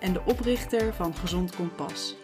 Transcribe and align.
en 0.00 0.12
de 0.12 0.22
oprichter 0.24 0.94
van 0.94 1.14
Gezond 1.14 1.56
Kompas. 1.56 2.16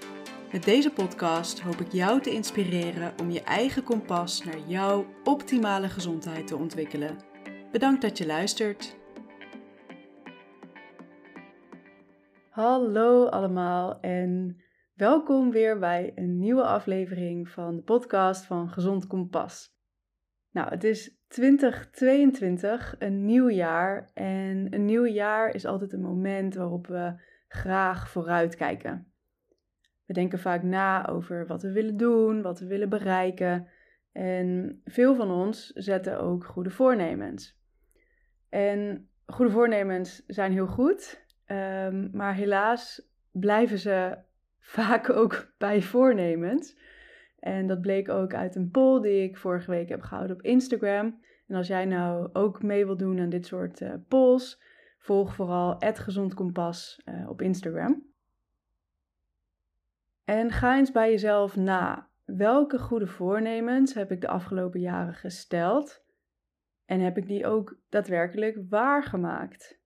Met 0.53 0.65
deze 0.65 0.93
podcast 0.93 1.61
hoop 1.61 1.81
ik 1.81 1.93
jou 1.93 2.21
te 2.21 2.31
inspireren 2.31 3.13
om 3.21 3.31
je 3.31 3.43
eigen 3.43 3.83
kompas 3.83 4.45
naar 4.45 4.59
jouw 4.67 5.07
optimale 5.25 5.89
gezondheid 5.89 6.47
te 6.47 6.57
ontwikkelen. 6.57 7.19
Bedankt 7.73 8.03
dat 8.03 8.19
je 8.19 8.27
luistert. 8.27 8.97
Hallo 12.49 13.27
allemaal 13.27 14.01
en 14.01 14.63
welkom 14.95 15.51
weer 15.51 15.79
bij 15.79 16.13
een 16.15 16.39
nieuwe 16.39 16.65
aflevering 16.65 17.49
van 17.49 17.77
de 17.77 17.83
podcast 17.83 18.45
van 18.45 18.69
Gezond 18.69 19.07
Kompas. 19.07 19.75
Nou, 20.51 20.69
het 20.69 20.85
is 20.85 21.17
2022, 21.29 22.95
een 22.99 23.25
nieuw 23.25 23.51
jaar. 23.51 24.11
En 24.15 24.67
een 24.75 24.85
nieuw 24.85 25.07
jaar 25.07 25.55
is 25.55 25.67
altijd 25.67 25.93
een 25.93 26.01
moment 26.01 26.55
waarop 26.55 26.87
we 26.87 27.31
graag 27.53 28.09
vooruitkijken. 28.09 29.13
We 30.07 30.13
denken 30.13 30.39
vaak 30.39 30.63
na 30.63 31.09
over 31.09 31.47
wat 31.47 31.63
we 31.63 31.73
willen 31.73 31.97
doen, 31.97 32.43
wat 32.43 32.59
we 32.61 32.67
willen 32.67 32.89
bereiken. 32.89 33.69
En 34.13 34.81
veel 34.85 35.15
van 35.15 35.31
ons 35.31 35.67
zetten 35.67 36.21
ook 36.21 36.45
goede 36.45 36.71
voornemens. 36.71 37.61
En 38.49 39.09
goede 39.27 39.51
voornemens 39.51 40.23
zijn 40.27 40.53
heel 40.53 40.67
goed, 40.67 41.25
um, 41.47 42.11
maar 42.13 42.35
helaas 42.35 43.11
blijven 43.31 43.79
ze 43.79 44.19
vaak 44.77 45.11
ook 45.11 45.53
bij 45.59 45.83
voornemens. 45.83 46.79
En 47.39 47.67
dat 47.67 47.81
bleek 47.81 48.09
ook 48.09 48.35
uit 48.35 48.55
een 48.55 48.71
poll 48.71 49.01
die 49.01 49.23
ik 49.23 49.37
vorige 49.37 49.71
week 49.71 49.89
heb 49.89 50.03
gehouden 50.03 50.37
op 50.37 50.43
Instagram. 50.43 51.21
En 51.47 51.57
als 51.57 51.67
jij 51.67 51.85
nou 51.85 52.29
ook 52.33 52.63
mee 52.63 52.85
wilt 52.85 52.99
doen 52.99 53.21
aan 53.21 53.29
dit 53.29 53.47
soort 53.47 53.81
uh, 53.81 53.93
polls, 54.09 54.63
volg 55.03 55.35
vooral 55.35 55.77
@gezondkompas 55.79 57.03
uh, 57.05 57.29
op 57.29 57.43
Instagram. 57.43 58.07
En 60.25 60.51
ga 60.51 60.77
eens 60.77 60.93
bij 60.93 61.11
jezelf 61.11 61.57
na. 61.57 62.11
Welke 62.25 62.79
goede 62.79 63.07
voornemens 63.07 63.95
heb 63.95 64.11
ik 64.11 64.21
de 64.21 64.29
afgelopen 64.29 64.81
jaren 64.81 65.15
gesteld? 65.15 66.05
En 66.85 67.01
heb 67.01 67.17
ik 67.17 67.27
die 67.27 67.47
ook 67.47 67.79
daadwerkelijk 67.89 68.59
waargemaakt? 68.69 69.81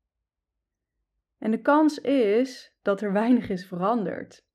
En 1.39 1.51
de 1.51 1.61
kans 1.61 1.99
is 1.99 2.77
dat 2.83 3.01
er 3.01 3.13
weinig 3.13 3.49
is 3.49 3.67
veranderd. 3.67 4.47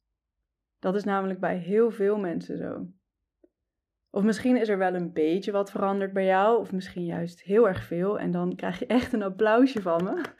Dat 0.79 0.95
is 0.95 1.03
namelijk 1.03 1.39
bij 1.39 1.57
heel 1.57 1.91
veel 1.91 2.17
mensen 2.17 2.57
zo. 2.57 2.87
Of 4.09 4.23
misschien 4.23 4.57
is 4.57 4.69
er 4.69 4.77
wel 4.77 4.93
een 4.93 5.13
beetje 5.13 5.51
wat 5.51 5.71
veranderd 5.71 6.13
bij 6.13 6.25
jou, 6.25 6.59
of 6.59 6.71
misschien 6.71 7.05
juist 7.05 7.41
heel 7.41 7.67
erg 7.67 7.83
veel, 7.83 8.19
en 8.19 8.31
dan 8.31 8.55
krijg 8.55 8.79
je 8.79 8.85
echt 8.85 9.13
een 9.13 9.23
applausje 9.23 9.81
van 9.81 10.03
me. 10.03 10.39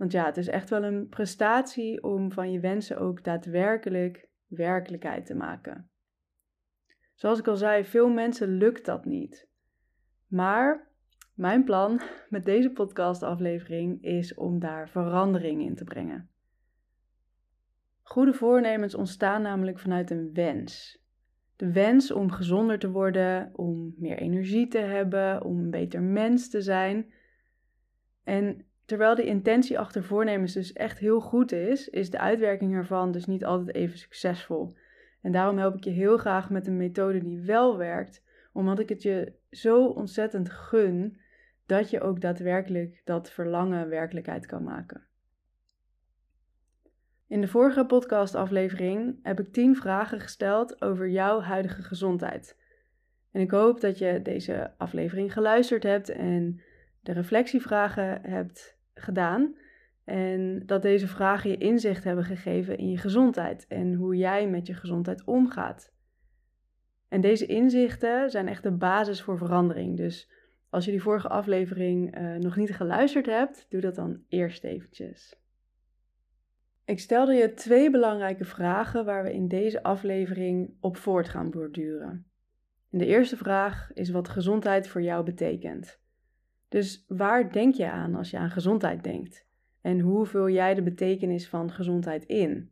Want 0.00 0.12
ja, 0.12 0.24
het 0.24 0.36
is 0.36 0.48
echt 0.48 0.70
wel 0.70 0.84
een 0.84 1.08
prestatie 1.08 2.02
om 2.02 2.32
van 2.32 2.52
je 2.52 2.60
wensen 2.60 2.98
ook 2.98 3.24
daadwerkelijk 3.24 4.28
werkelijkheid 4.46 5.26
te 5.26 5.34
maken. 5.34 5.90
Zoals 7.14 7.38
ik 7.38 7.46
al 7.48 7.56
zei, 7.56 7.84
veel 7.84 8.08
mensen 8.08 8.48
lukt 8.48 8.84
dat 8.84 9.04
niet. 9.04 9.48
Maar 10.26 10.88
mijn 11.34 11.64
plan 11.64 12.00
met 12.28 12.44
deze 12.44 12.70
podcastaflevering 12.70 14.02
is 14.02 14.34
om 14.34 14.58
daar 14.58 14.88
verandering 14.88 15.62
in 15.62 15.74
te 15.74 15.84
brengen. 15.84 16.30
Goede 18.02 18.32
voornemens 18.32 18.94
ontstaan 18.94 19.42
namelijk 19.42 19.78
vanuit 19.78 20.10
een 20.10 20.32
wens. 20.32 21.02
De 21.56 21.72
wens 21.72 22.10
om 22.10 22.30
gezonder 22.30 22.78
te 22.78 22.90
worden, 22.90 23.50
om 23.52 23.94
meer 23.96 24.18
energie 24.18 24.68
te 24.68 24.78
hebben, 24.78 25.44
om 25.44 25.58
een 25.58 25.70
beter 25.70 26.02
mens 26.02 26.50
te 26.50 26.60
zijn. 26.60 27.12
En 28.24 28.64
terwijl 28.90 29.14
de 29.14 29.24
intentie 29.24 29.78
achter 29.78 30.04
voornemens 30.04 30.52
dus 30.52 30.72
echt 30.72 30.98
heel 30.98 31.20
goed 31.20 31.52
is, 31.52 31.88
is 31.88 32.10
de 32.10 32.18
uitwerking 32.18 32.74
ervan 32.74 33.12
dus 33.12 33.26
niet 33.26 33.44
altijd 33.44 33.74
even 33.76 33.98
succesvol. 33.98 34.74
En 35.22 35.32
daarom 35.32 35.58
help 35.58 35.76
ik 35.76 35.84
je 35.84 35.90
heel 35.90 36.16
graag 36.16 36.50
met 36.50 36.66
een 36.66 36.76
methode 36.76 37.18
die 37.18 37.40
wel 37.40 37.76
werkt, 37.76 38.24
omdat 38.52 38.78
ik 38.78 38.88
het 38.88 39.02
je 39.02 39.32
zo 39.50 39.86
ontzettend 39.86 40.50
gun 40.50 41.20
dat 41.66 41.90
je 41.90 42.00
ook 42.00 42.20
daadwerkelijk 42.20 43.00
dat 43.04 43.30
verlangen 43.30 43.88
werkelijkheid 43.88 44.46
kan 44.46 44.62
maken. 44.62 45.06
In 47.26 47.40
de 47.40 47.48
vorige 47.48 47.86
podcastaflevering 47.86 49.18
heb 49.22 49.40
ik 49.40 49.52
10 49.52 49.76
vragen 49.76 50.20
gesteld 50.20 50.82
over 50.82 51.08
jouw 51.08 51.40
huidige 51.40 51.82
gezondheid. 51.82 52.58
En 53.32 53.40
ik 53.40 53.50
hoop 53.50 53.80
dat 53.80 53.98
je 53.98 54.22
deze 54.22 54.72
aflevering 54.78 55.32
geluisterd 55.32 55.82
hebt 55.82 56.08
en 56.08 56.60
de 57.00 57.12
reflectievragen 57.12 58.22
hebt 58.22 58.78
gedaan. 59.02 59.56
En 60.04 60.62
dat 60.66 60.82
deze 60.82 61.08
vragen 61.08 61.50
je 61.50 61.56
inzicht 61.56 62.04
hebben 62.04 62.24
gegeven 62.24 62.78
in 62.78 62.90
je 62.90 62.98
gezondheid 62.98 63.66
en 63.66 63.94
hoe 63.94 64.16
jij 64.16 64.48
met 64.48 64.66
je 64.66 64.74
gezondheid 64.74 65.24
omgaat. 65.24 65.92
En 67.08 67.20
deze 67.20 67.46
inzichten 67.46 68.30
zijn 68.30 68.48
echt 68.48 68.62
de 68.62 68.70
basis 68.70 69.22
voor 69.22 69.38
verandering. 69.38 69.96
Dus 69.96 70.30
als 70.68 70.84
je 70.84 70.90
die 70.90 71.02
vorige 71.02 71.28
aflevering 71.28 72.18
uh, 72.18 72.36
nog 72.36 72.56
niet 72.56 72.74
geluisterd 72.74 73.26
hebt, 73.26 73.66
doe 73.68 73.80
dat 73.80 73.94
dan 73.94 74.22
eerst 74.28 74.64
eventjes. 74.64 75.40
Ik 76.84 77.00
stelde 77.00 77.34
je 77.34 77.54
twee 77.54 77.90
belangrijke 77.90 78.44
vragen 78.44 79.04
waar 79.04 79.22
we 79.22 79.32
in 79.32 79.48
deze 79.48 79.82
aflevering 79.82 80.76
op 80.80 80.96
voort 80.96 81.28
gaan 81.28 81.50
borduren. 81.50 82.26
de 82.88 83.06
eerste 83.06 83.36
vraag 83.36 83.90
is 83.92 84.10
wat 84.10 84.28
gezondheid 84.28 84.88
voor 84.88 85.02
jou 85.02 85.24
betekent. 85.24 85.99
Dus 86.70 87.04
waar 87.08 87.52
denk 87.52 87.74
je 87.74 87.90
aan 87.90 88.14
als 88.14 88.30
je 88.30 88.38
aan 88.38 88.50
gezondheid 88.50 89.04
denkt? 89.04 89.46
En 89.80 90.00
hoe 90.00 90.26
vul 90.26 90.48
jij 90.48 90.74
de 90.74 90.82
betekenis 90.82 91.48
van 91.48 91.70
gezondheid 91.70 92.24
in? 92.24 92.70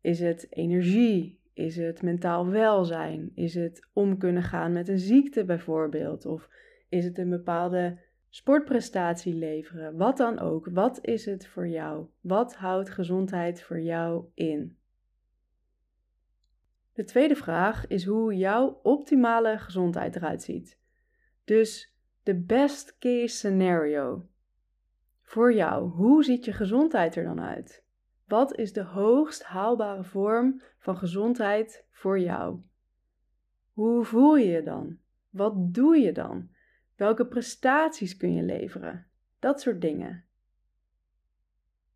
Is 0.00 0.20
het 0.20 0.46
energie? 0.50 1.40
Is 1.52 1.76
het 1.76 2.02
mentaal 2.02 2.46
welzijn? 2.46 3.30
Is 3.34 3.54
het 3.54 3.88
om 3.92 4.18
kunnen 4.18 4.42
gaan 4.42 4.72
met 4.72 4.88
een 4.88 4.98
ziekte 4.98 5.44
bijvoorbeeld? 5.44 6.26
Of 6.26 6.48
is 6.88 7.04
het 7.04 7.18
een 7.18 7.30
bepaalde 7.30 7.98
sportprestatie 8.28 9.34
leveren, 9.34 9.96
wat 9.96 10.16
dan 10.16 10.38
ook. 10.38 10.68
Wat 10.72 10.98
is 11.02 11.24
het 11.24 11.46
voor 11.46 11.68
jou? 11.68 12.06
Wat 12.20 12.54
houdt 12.54 12.90
gezondheid 12.90 13.62
voor 13.62 13.80
jou 13.80 14.24
in? 14.34 14.76
De 16.92 17.04
tweede 17.04 17.36
vraag 17.36 17.86
is 17.86 18.04
hoe 18.04 18.36
jouw 18.36 18.80
optimale 18.82 19.58
gezondheid 19.58 20.16
eruit 20.16 20.42
ziet. 20.42 20.78
Dus 21.44 21.95
de 22.26 22.34
best 22.34 22.98
case 22.98 23.36
scenario. 23.36 24.28
Voor 25.22 25.54
jou, 25.54 25.90
hoe 25.90 26.24
ziet 26.24 26.44
je 26.44 26.52
gezondheid 26.52 27.16
er 27.16 27.24
dan 27.24 27.40
uit? 27.40 27.84
Wat 28.24 28.56
is 28.58 28.72
de 28.72 28.82
hoogst 28.82 29.42
haalbare 29.42 30.04
vorm 30.04 30.62
van 30.78 30.96
gezondheid 30.96 31.86
voor 31.90 32.20
jou? 32.20 32.60
Hoe 33.72 34.04
voel 34.04 34.36
je 34.36 34.46
je 34.46 34.62
dan? 34.62 34.98
Wat 35.30 35.74
doe 35.74 35.96
je 35.98 36.12
dan? 36.12 36.48
Welke 36.96 37.26
prestaties 37.26 38.16
kun 38.16 38.34
je 38.34 38.42
leveren? 38.42 39.06
Dat 39.38 39.60
soort 39.60 39.80
dingen. 39.80 40.24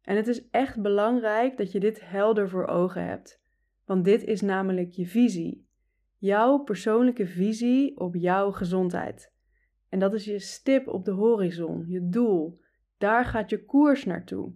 En 0.02 0.16
het 0.16 0.26
is 0.26 0.48
echt 0.50 0.82
belangrijk 0.82 1.56
dat 1.56 1.72
je 1.72 1.80
dit 1.80 2.08
helder 2.10 2.48
voor 2.48 2.66
ogen 2.66 3.06
hebt, 3.06 3.42
want 3.84 4.04
dit 4.04 4.24
is 4.24 4.40
namelijk 4.40 4.92
je 4.92 5.06
visie. 5.06 5.66
Jouw 6.18 6.58
persoonlijke 6.58 7.26
visie 7.26 7.98
op 7.98 8.14
jouw 8.14 8.50
gezondheid. 8.50 9.38
En 9.90 9.98
dat 9.98 10.14
is 10.14 10.24
je 10.24 10.38
stip 10.38 10.88
op 10.88 11.04
de 11.04 11.10
horizon, 11.10 11.84
je 11.88 12.08
doel. 12.08 12.60
Daar 12.98 13.24
gaat 13.24 13.50
je 13.50 13.64
koers 13.64 14.04
naartoe. 14.04 14.52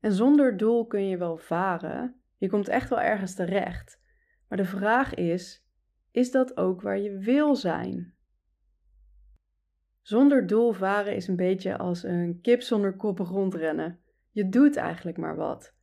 En 0.00 0.12
zonder 0.12 0.56
doel 0.56 0.86
kun 0.86 1.08
je 1.08 1.16
wel 1.16 1.36
varen, 1.36 2.20
je 2.36 2.48
komt 2.48 2.68
echt 2.68 2.88
wel 2.88 3.00
ergens 3.00 3.34
terecht. 3.34 4.00
Maar 4.48 4.58
de 4.58 4.64
vraag 4.64 5.14
is: 5.14 5.66
is 6.10 6.30
dat 6.30 6.56
ook 6.56 6.82
waar 6.82 6.98
je 6.98 7.18
wil 7.18 7.56
zijn? 7.56 8.14
Zonder 10.00 10.46
doel 10.46 10.72
varen 10.72 11.14
is 11.14 11.28
een 11.28 11.36
beetje 11.36 11.78
als 11.78 12.02
een 12.02 12.38
kip 12.40 12.60
zonder 12.60 12.96
koppen 12.96 13.24
rondrennen. 13.24 13.98
Je 14.30 14.48
doet 14.48 14.76
eigenlijk 14.76 15.16
maar 15.16 15.36
wat. 15.36 15.74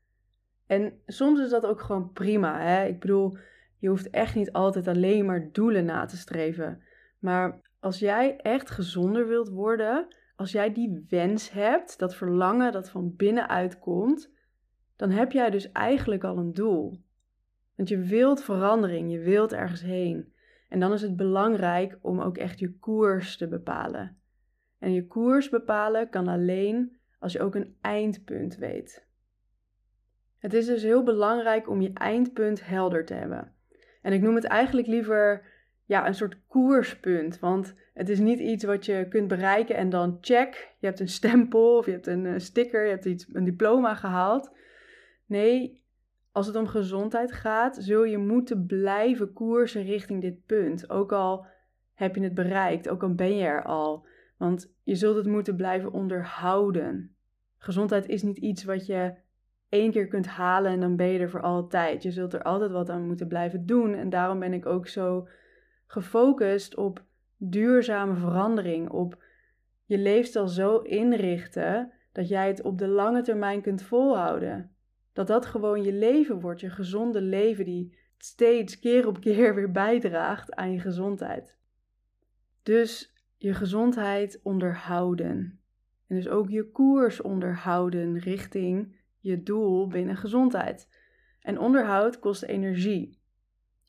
En 0.68 1.02
soms 1.06 1.40
is 1.40 1.50
dat 1.50 1.66
ook 1.66 1.82
gewoon 1.82 2.12
prima. 2.12 2.62
Hè? 2.62 2.86
Ik 2.86 3.00
bedoel, 3.00 3.38
je 3.78 3.90
hoeft 3.90 4.10
echt 4.10 4.36
niet 4.36 4.52
altijd 4.52 4.88
alleen 4.88 5.26
maar 5.26 5.52
doelen 5.52 5.86
na 5.86 6.06
te 6.06 6.18
streven. 6.18 6.84
Maar 7.20 7.69
als 7.80 8.00
jij 8.00 8.38
echt 8.38 8.70
gezonder 8.70 9.28
wilt 9.28 9.50
worden, 9.50 10.16
als 10.36 10.52
jij 10.52 10.74
die 10.74 11.06
wens 11.10 11.52
hebt, 11.52 12.00
dat 12.00 12.16
verlangen 12.16 12.72
dat 12.72 12.90
van 12.90 13.16
binnenuit 13.16 13.80
komt, 13.80 14.31
dan 14.96 15.10
heb 15.10 15.31
jij 15.31 15.50
dus 15.50 15.72
eigenlijk 15.72 16.24
al 16.24 16.38
een 16.38 16.54
doel. 16.54 17.02
Want 17.76 17.90
je 17.90 18.00
wilt 18.00 18.44
verandering, 18.44 19.12
je 19.12 19.20
wilt 19.20 19.54
ergens 19.54 19.81
heen. 19.81 20.34
En 20.70 20.80
dan 20.80 20.94
is 20.94 21.02
het 21.02 21.16
belangrijk 21.16 21.98
om 22.02 22.20
ook 22.20 22.38
echt 22.38 22.60
je 22.60 22.78
koers 22.78 23.38
te 23.38 23.48
bepalen. 23.48 24.18
En 24.80 24.94
je 24.94 25.08
koers 25.08 25.50
bepalen 25.50 26.10
kan 26.10 26.28
alleen 26.28 26.98
als 27.20 27.34
je 27.34 27.42
ook 27.42 27.56
een 27.56 27.78
eindpunt 27.81 28.56
weet. 28.56 29.08
Het 30.38 30.54
is 30.54 30.66
dus 30.66 30.84
heel 30.84 31.04
belangrijk 31.04 31.70
om 31.70 31.81
je 31.81 31.94
eindpunt 31.94 32.66
helder 32.66 33.06
te 33.06 33.14
hebben. 33.14 33.54
En 34.02 34.14
ik 34.14 34.22
noem 34.22 34.36
het 34.36 34.44
eigenlijk 34.44 34.88
liever 34.88 35.46
ja, 35.90 36.08
een 36.08 36.16
soort 36.16 36.38
koerspunt. 36.48 37.40
Want 37.40 37.76
het 37.94 38.10
is 38.10 38.20
niet 38.20 38.40
iets 38.40 38.64
wat 38.64 38.86
je 38.86 39.06
kunt 39.10 39.28
bereiken 39.28 39.76
en 39.76 39.90
dan 39.90 40.18
check. 40.22 40.76
Je 40.80 40.88
hebt 40.88 41.00
een 41.00 41.10
stempel 41.10 41.78
of 41.78 41.86
je 41.86 41.92
hebt 41.92 42.08
een 42.08 42.26
eh, 42.26 42.34
sticker, 42.38 42.84
je 42.84 42.90
hebt 42.90 43.06
iets, 43.06 43.28
een 43.34 43.44
diploma 43.44 43.96
gehaald. 43.96 44.52
Nee, 45.26 45.84
als 46.32 46.48
het 46.48 46.56
om 46.56 46.68
gezondheid 46.68 47.32
gaat, 47.32 47.78
zul 47.80 48.04
je 48.04 48.18
moeten 48.18 48.66
blijven 48.66 49.34
koersen 49.34 49.84
richting 49.84 50.22
dit 50.22 50.46
punt. 50.46 50.90
Ook 50.90 51.12
al 51.12 51.46
heb 51.94 52.16
je 52.16 52.24
het 52.24 52.34
bereikt, 52.34 52.90
ook 52.90 53.04
al 53.04 53.14
ben 53.14 53.36
je 53.36 53.46
er 53.46 53.64
al. 53.64 54.06
Want 54.38 54.74
je 54.84 54.96
zult 54.96 55.16
het 55.16 55.28
moeten 55.28 55.56
blijven 55.56 55.92
onderhouden. 55.92 57.16
Gezondheid 57.58 58.08
is 58.08 58.24
niet 58.24 58.38
iets 58.38 58.64
wat 58.64 58.86
je 58.86 59.14
één 59.70 59.92
keer 59.92 60.08
kunt 60.08 60.28
halen 60.28 60.72
en 60.72 60.80
dan 60.80 60.96
ben 60.96 61.08
je 61.08 61.20
er 61.20 61.30
voor 61.30 61.42
altijd. 61.42 62.04
Je 62.04 62.12
zult 62.12 62.34
er 62.34 62.44
altijd 62.44 62.72
wat 62.72 62.90
aan 62.90 63.08
moeten 63.08 63.28
blijven 63.28 63.66
doen. 63.66 63.94
En 63.94 64.10
daarom 64.10 64.40
ben 64.40 64.54
ik 64.54 64.66
ook 64.66 64.88
zo 64.88 65.28
gefocust 65.92 66.76
op 66.76 67.04
duurzame 67.38 68.16
verandering, 68.16 68.90
op 68.90 69.24
je 69.86 69.98
leefstijl 69.98 70.48
zo 70.48 70.78
inrichten 70.78 71.92
dat 72.12 72.28
jij 72.28 72.48
het 72.48 72.62
op 72.62 72.78
de 72.78 72.88
lange 72.88 73.22
termijn 73.22 73.62
kunt 73.62 73.82
volhouden. 73.82 74.76
Dat 75.14 75.28
dat 75.28 75.46
gewoon 75.46 75.84
je 75.84 75.94
leven 75.94 76.40
wordt, 76.40 76.60
je 76.60 76.70
gezonde 76.70 77.22
leven 77.22 77.66
die 77.66 77.98
steeds 78.18 78.80
keer 78.80 79.08
op 79.08 79.20
keer 79.20 79.56
weer 79.56 79.72
bijdraagt 79.72 80.54
aan 80.54 80.72
je 80.72 80.80
gezondheid. 80.80 81.58
Dus 82.64 83.14
je 83.38 83.54
gezondheid 83.54 84.40
onderhouden. 84.44 85.60
En 86.08 86.16
dus 86.16 86.28
ook 86.28 86.50
je 86.50 86.72
koers 86.72 87.22
onderhouden 87.22 88.20
richting 88.20 88.96
je 89.20 89.44
doel 89.44 89.88
binnen 89.88 90.18
gezondheid. 90.18 90.90
En 91.42 91.60
onderhoud 91.60 92.20
kost 92.20 92.44
energie. 92.44 93.19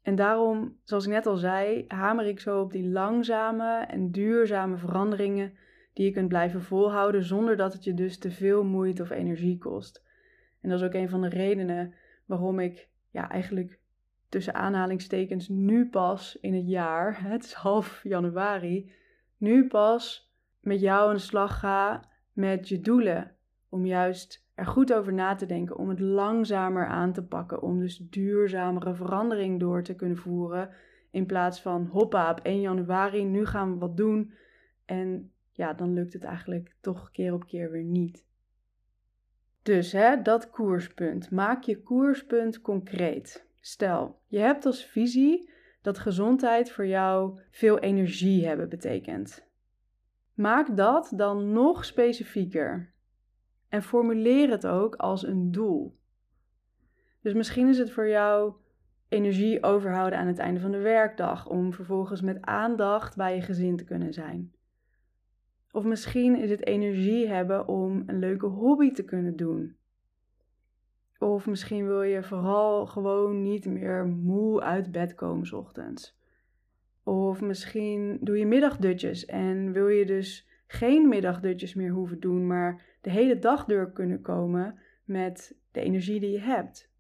En 0.03 0.15
daarom, 0.15 0.77
zoals 0.85 1.05
ik 1.05 1.13
net 1.13 1.27
al 1.27 1.37
zei, 1.37 1.85
hamer 1.89 2.27
ik 2.27 2.41
zo 2.41 2.61
op 2.61 2.73
die 2.73 2.89
langzame 2.89 3.85
en 3.87 4.11
duurzame 4.11 4.77
veranderingen 4.77 5.53
die 5.93 6.05
je 6.05 6.13
kunt 6.13 6.29
blijven 6.29 6.63
volhouden 6.63 7.25
zonder 7.25 7.57
dat 7.57 7.73
het 7.73 7.85
je 7.85 7.95
dus 7.95 8.19
te 8.19 8.31
veel 8.31 8.65
moeite 8.65 9.03
of 9.03 9.11
energie 9.11 9.59
kost. 9.59 10.05
En 10.61 10.69
dat 10.69 10.81
is 10.81 10.87
ook 10.87 10.95
een 10.95 11.09
van 11.09 11.21
de 11.21 11.29
redenen 11.29 11.95
waarom 12.27 12.59
ik 12.59 12.89
ja, 13.11 13.31
eigenlijk 13.31 13.79
tussen 14.29 14.55
aanhalingstekens 14.55 15.49
nu 15.49 15.89
pas 15.89 16.39
in 16.41 16.55
het 16.55 16.69
jaar, 16.69 17.23
het 17.31 17.45
is 17.45 17.53
half 17.53 18.01
januari, 18.03 18.93
nu 19.37 19.67
pas 19.67 20.33
met 20.61 20.81
jou 20.81 21.09
aan 21.09 21.15
de 21.15 21.21
slag 21.21 21.59
ga 21.59 22.09
met 22.33 22.69
je 22.69 22.81
doelen. 22.81 23.35
Om 23.69 23.87
juist 23.87 24.49
er 24.55 24.67
goed 24.67 24.93
over 24.93 25.13
na 25.13 25.35
te 25.35 25.47
denken, 25.47 25.77
om 25.77 25.89
het 25.89 26.01
langzamer 26.01 26.87
aan 26.87 27.13
te 27.13 27.23
pakken, 27.23 27.63
om 27.63 27.79
dus 27.79 27.97
duurzamere 27.97 28.95
verandering 28.95 29.61
door 29.61 29.83
te 29.83 29.95
kunnen 29.95 30.17
voeren. 30.17 30.71
In 31.11 31.27
plaats 31.27 31.63
van 31.63 31.87
hoppa, 31.87 32.31
op 32.31 32.41
1 32.41 32.61
januari, 32.61 33.25
nu 33.25 33.47
gaan 33.47 33.73
we 33.73 33.79
wat 33.79 33.97
doen. 33.97 34.33
En 34.85 35.33
ja, 35.53 35.73
dan 35.73 35.93
lukt 35.93 36.13
het 36.13 36.25
eigenlijk 36.25 36.75
toch 36.81 37.11
keer 37.11 37.33
op 37.33 37.47
keer 37.47 37.71
weer 37.71 37.85
niet. 37.85 38.25
Dus 39.63 39.93
hè, 39.93 40.23
dat 40.23 40.51
koerspunt. 40.51 41.31
Maak 41.31 41.63
je 41.63 41.83
koerspunt 41.83 42.61
concreet. 42.61 43.47
Stel, 43.61 44.21
je 44.27 44.39
hebt 44.39 44.67
als 44.67 44.85
visie 44.85 45.51
dat 45.83 45.99
gezondheid 45.99 46.71
voor 46.71 46.87
jou 46.87 47.41
veel 47.51 47.79
energie 47.79 48.47
hebben 48.47 48.69
betekent. 48.69 49.49
Maak 50.35 50.77
dat 50.77 51.13
dan 51.17 51.53
nog 51.53 51.85
specifieker. 51.85 52.93
En 53.71 53.83
formuleer 53.83 54.51
het 54.51 54.67
ook 54.67 54.95
als 54.95 55.27
een 55.27 55.51
doel. 55.51 55.99
Dus 57.21 57.33
misschien 57.33 57.69
is 57.69 57.79
het 57.79 57.91
voor 57.91 58.09
jou 58.09 58.53
energie 59.09 59.63
overhouden 59.63 60.19
aan 60.19 60.27
het 60.27 60.39
einde 60.39 60.61
van 60.61 60.71
de 60.71 60.79
werkdag 60.79 61.49
om 61.49 61.73
vervolgens 61.73 62.21
met 62.21 62.43
aandacht 62.43 63.17
bij 63.17 63.35
je 63.35 63.43
gezin 63.43 63.77
te 63.77 63.85
kunnen 63.85 64.13
zijn. 64.13 64.53
Of 65.73 65.85
misschien 65.85 66.37
is 66.37 66.51
het 66.51 66.67
energie 66.67 67.29
hebben 67.29 67.69
om 67.69 68.03
een 68.07 68.19
leuke 68.19 68.47
hobby 68.47 68.93
te 68.93 69.05
kunnen 69.05 69.37
doen. 69.37 69.77
Of 71.19 71.47
misschien 71.47 71.87
wil 71.87 72.03
je 72.03 72.23
vooral 72.23 72.87
gewoon 72.87 73.43
niet 73.43 73.67
meer 73.67 74.07
moe 74.07 74.61
uit 74.61 74.93
bed 74.93 75.15
komen 75.15 75.47
s 75.47 75.53
ochtends. 75.53 76.19
Of 77.03 77.41
misschien 77.41 78.19
doe 78.21 78.39
je 78.39 78.47
middagdutjes 78.47 79.25
en 79.25 79.73
wil 79.73 79.89
je 79.89 80.07
dus 80.07 80.50
geen 80.73 81.09
middagdutjes 81.09 81.75
meer 81.75 81.91
hoeven 81.91 82.21
doen, 82.21 82.47
maar 82.47 82.83
de 83.01 83.11
hele 83.11 83.39
dag 83.39 83.65
door 83.65 83.93
kunnen 83.93 84.21
komen 84.21 84.79
met 85.05 85.57
de 85.73 85.81
energie 85.81 86.21
die 86.21 86.31
je 86.31 86.41
hebt. 86.41 86.91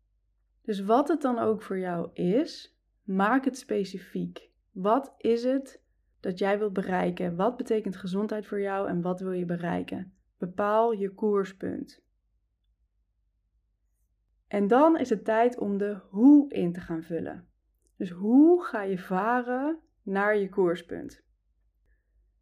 Dus 0.62 0.80
wat 0.80 1.08
het 1.08 1.22
dan 1.22 1.38
ook 1.38 1.62
voor 1.62 1.78
jou 1.78 2.10
is, 2.12 2.78
maak 3.02 3.44
het 3.44 3.56
specifiek. 3.56 4.50
Wat 4.70 5.14
is 5.16 5.44
het 5.44 5.82
dat 6.20 6.38
jij 6.38 6.58
wilt 6.58 6.72
bereiken? 6.72 7.36
Wat 7.36 7.56
betekent 7.56 7.96
gezondheid 7.96 8.46
voor 8.46 8.60
jou 8.60 8.88
en 8.88 9.02
wat 9.02 9.20
wil 9.20 9.32
je 9.32 9.44
bereiken? 9.44 10.12
Bepaal 10.38 10.92
je 10.92 11.14
koerspunt. 11.14 12.02
En 14.46 14.68
dan 14.68 14.98
is 14.98 15.10
het 15.10 15.24
tijd 15.24 15.58
om 15.58 15.78
de 15.78 16.00
hoe 16.08 16.52
in 16.52 16.72
te 16.72 16.80
gaan 16.80 17.02
vullen. 17.02 17.48
Dus 17.96 18.10
hoe 18.10 18.64
ga 18.64 18.82
je 18.82 18.98
varen 18.98 19.78
naar 20.02 20.36
je 20.36 20.48
koerspunt? 20.48 21.28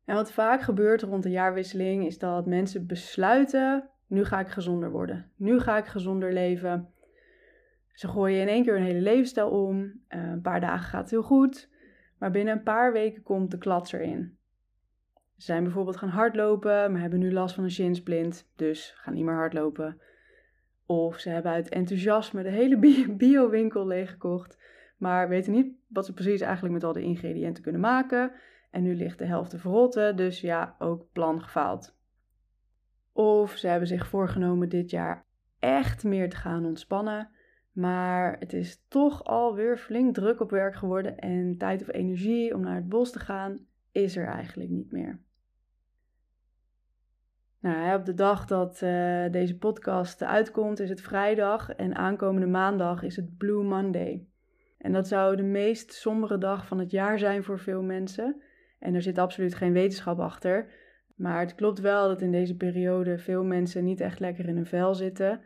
En 0.09 0.15
wat 0.15 0.33
vaak 0.33 0.63
gebeurt 0.63 1.03
rond 1.03 1.23
de 1.23 1.31
jaarwisseling 1.31 2.07
is 2.07 2.19
dat 2.19 2.47
mensen 2.47 2.87
besluiten: 2.87 3.89
nu 4.07 4.25
ga 4.25 4.41
ik 4.41 4.49
gezonder 4.49 4.91
worden. 4.91 5.31
Nu 5.37 5.61
ga 5.61 5.79
ik 5.79 5.87
gezonder 5.87 6.33
leven. 6.33 6.93
Ze 7.93 8.09
gooien 8.09 8.41
in 8.41 8.49
één 8.49 8.65
keer 8.65 8.75
hun 8.75 8.87
hele 8.87 9.01
levensstijl 9.01 9.51
om. 9.51 9.93
Eh, 10.09 10.31
een 10.31 10.41
paar 10.41 10.61
dagen 10.61 10.89
gaat 10.89 11.01
het 11.01 11.11
heel 11.11 11.23
goed. 11.23 11.71
Maar 12.19 12.31
binnen 12.31 12.57
een 12.57 12.63
paar 12.63 12.93
weken 12.93 13.23
komt 13.23 13.51
de 13.51 13.59
klats 13.59 13.93
erin. 13.93 14.39
Ze 15.37 15.45
zijn 15.45 15.63
bijvoorbeeld 15.63 15.97
gaan 15.97 16.09
hardlopen, 16.09 16.93
maar 16.93 17.01
hebben 17.01 17.19
nu 17.19 17.33
last 17.33 17.55
van 17.55 17.65
een 17.65 17.71
shinsplint, 17.71 18.51
dus 18.57 18.93
gaan 18.97 19.15
niet 19.15 19.25
meer 19.25 19.35
hardlopen. 19.35 20.01
Of 20.87 21.19
ze 21.19 21.31
hebben 21.31 21.53
uit 21.53 21.69
enthousiasme 21.69 22.43
de 22.43 22.51
hele 22.51 22.79
bio-winkel 23.17 23.87
leeggekocht, 23.87 24.59
maar 24.97 25.29
weten 25.29 25.53
niet 25.53 25.73
wat 25.89 26.07
ze 26.07 26.15
precies 26.15 26.41
eigenlijk 26.41 26.75
met 26.75 26.85
al 26.85 26.93
de 26.93 27.03
ingrediënten 27.03 27.63
kunnen 27.63 27.81
maken. 27.81 28.33
En 28.71 28.83
nu 28.83 28.95
ligt 28.95 29.19
de 29.19 29.27
helft 29.27 29.51
te 29.51 29.59
verrotten, 29.59 30.17
dus 30.17 30.41
ja, 30.41 30.77
ook 30.79 31.13
plan 31.13 31.43
gefaald. 31.43 31.97
Of 33.13 33.57
ze 33.57 33.67
hebben 33.67 33.89
zich 33.89 34.07
voorgenomen 34.07 34.69
dit 34.69 34.91
jaar 34.91 35.27
echt 35.59 36.05
meer 36.05 36.31
te 36.31 36.37
gaan 36.37 36.67
ontspannen, 36.67 37.31
maar 37.73 38.37
het 38.39 38.53
is 38.53 38.85
toch 38.89 39.25
alweer 39.25 39.79
flink 39.79 40.15
druk 40.15 40.41
op 40.41 40.51
werk 40.51 40.75
geworden 40.75 41.19
en 41.19 41.57
tijd 41.57 41.81
of 41.81 41.93
energie 41.93 42.55
om 42.55 42.61
naar 42.61 42.75
het 42.75 42.89
bos 42.89 43.13
te 43.13 43.19
gaan 43.19 43.67
is 43.93 44.17
er 44.17 44.27
eigenlijk 44.27 44.71
niet 44.71 44.93
meer. 44.93 45.21
Nou, 47.61 47.99
op 47.99 48.05
de 48.05 48.15
dag 48.15 48.47
dat 48.47 48.81
uh, 48.83 49.31
deze 49.31 49.59
podcast 49.59 50.23
uitkomt 50.23 50.81
is 50.81 50.89
het 50.89 51.01
vrijdag 51.01 51.71
en 51.71 51.95
aankomende 51.95 52.47
maandag 52.47 53.03
is 53.03 53.17
het 53.17 53.37
Blue 53.37 53.65
Monday. 53.65 54.27
En 54.79 54.93
dat 54.93 55.09
zou 55.09 55.37
de 55.37 55.43
meest 55.43 55.93
sombere 55.93 56.39
dag 56.39 56.67
van 56.67 56.79
het 56.79 56.91
jaar 56.91 57.19
zijn 57.19 57.45
voor 57.45 57.59
veel 57.59 57.83
mensen. 57.83 58.43
En 58.79 58.95
er 58.95 59.03
zit 59.03 59.19
absoluut 59.19 59.55
geen 59.55 59.73
wetenschap 59.73 60.19
achter. 60.19 60.71
Maar 61.17 61.41
het 61.41 61.55
klopt 61.55 61.81
wel 61.81 62.09
dat 62.09 62.21
in 62.21 62.33
deze 62.33 62.57
periode 62.57 63.19
veel 63.19 63.45
mensen 63.45 63.85
niet 63.85 64.01
echt 64.01 64.21
lekker 64.21 64.49
in 64.49 64.57
hun 64.57 64.67
vel 64.67 64.95
zitten. 64.95 65.41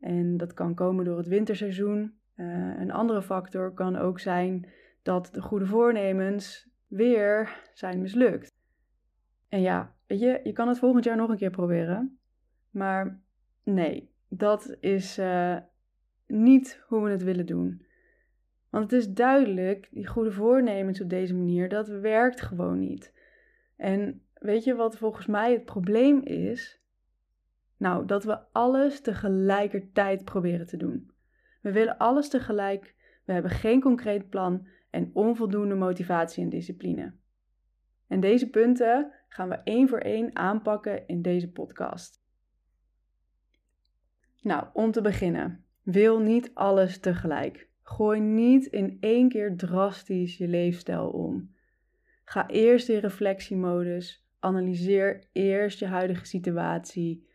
En 0.00 0.36
dat 0.36 0.54
kan 0.54 0.74
komen 0.74 1.04
door 1.04 1.16
het 1.16 1.26
winterseizoen. 1.26 2.18
Uh, 2.36 2.80
een 2.80 2.90
andere 2.90 3.22
factor 3.22 3.74
kan 3.74 3.96
ook 3.96 4.20
zijn 4.20 4.68
dat 5.02 5.28
de 5.32 5.42
goede 5.42 5.66
voornemens 5.66 6.68
weer 6.86 7.60
zijn 7.72 8.00
mislukt. 8.00 8.52
En 9.48 9.60
ja, 9.60 9.94
je, 10.06 10.40
je 10.42 10.52
kan 10.52 10.68
het 10.68 10.78
volgend 10.78 11.04
jaar 11.04 11.16
nog 11.16 11.30
een 11.30 11.36
keer 11.36 11.50
proberen. 11.50 12.18
Maar 12.70 13.20
nee, 13.64 14.10
dat 14.28 14.76
is 14.80 15.18
uh, 15.18 15.56
niet 16.26 16.84
hoe 16.86 17.04
we 17.04 17.10
het 17.10 17.22
willen 17.22 17.46
doen. 17.46 17.86
Want 18.70 18.90
het 18.90 19.00
is 19.00 19.12
duidelijk, 19.12 19.88
die 19.90 20.06
goede 20.06 20.32
voornemens 20.32 21.00
op 21.00 21.10
deze 21.10 21.34
manier, 21.34 21.68
dat 21.68 21.88
werkt 21.88 22.40
gewoon 22.40 22.78
niet. 22.78 23.12
En 23.76 24.22
weet 24.34 24.64
je 24.64 24.74
wat 24.74 24.96
volgens 24.96 25.26
mij 25.26 25.52
het 25.52 25.64
probleem 25.64 26.22
is? 26.22 26.80
Nou, 27.76 28.06
dat 28.06 28.24
we 28.24 28.38
alles 28.52 29.00
tegelijkertijd 29.00 30.24
proberen 30.24 30.66
te 30.66 30.76
doen. 30.76 31.10
We 31.60 31.72
willen 31.72 31.98
alles 31.98 32.28
tegelijk, 32.28 32.94
we 33.24 33.32
hebben 33.32 33.50
geen 33.50 33.80
concreet 33.80 34.28
plan 34.28 34.66
en 34.90 35.10
onvoldoende 35.12 35.74
motivatie 35.74 36.42
en 36.42 36.48
discipline. 36.48 37.12
En 38.06 38.20
deze 38.20 38.50
punten 38.50 39.12
gaan 39.28 39.48
we 39.48 39.54
één 39.54 39.88
voor 39.88 39.98
één 39.98 40.36
aanpakken 40.36 41.06
in 41.06 41.22
deze 41.22 41.50
podcast. 41.50 42.22
Nou, 44.42 44.66
om 44.72 44.90
te 44.90 45.00
beginnen. 45.00 45.64
Wil 45.82 46.18
niet 46.18 46.50
alles 46.54 46.98
tegelijk. 46.98 47.67
Gooi 47.88 48.20
niet 48.20 48.66
in 48.66 48.96
één 49.00 49.28
keer 49.28 49.56
drastisch 49.56 50.36
je 50.36 50.48
leefstijl 50.48 51.08
om. 51.08 51.54
Ga 52.24 52.48
eerst 52.48 52.88
in 52.88 52.98
reflectiemodus. 52.98 54.26
Analyseer 54.38 55.24
eerst 55.32 55.78
je 55.78 55.86
huidige 55.86 56.26
situatie. 56.26 57.26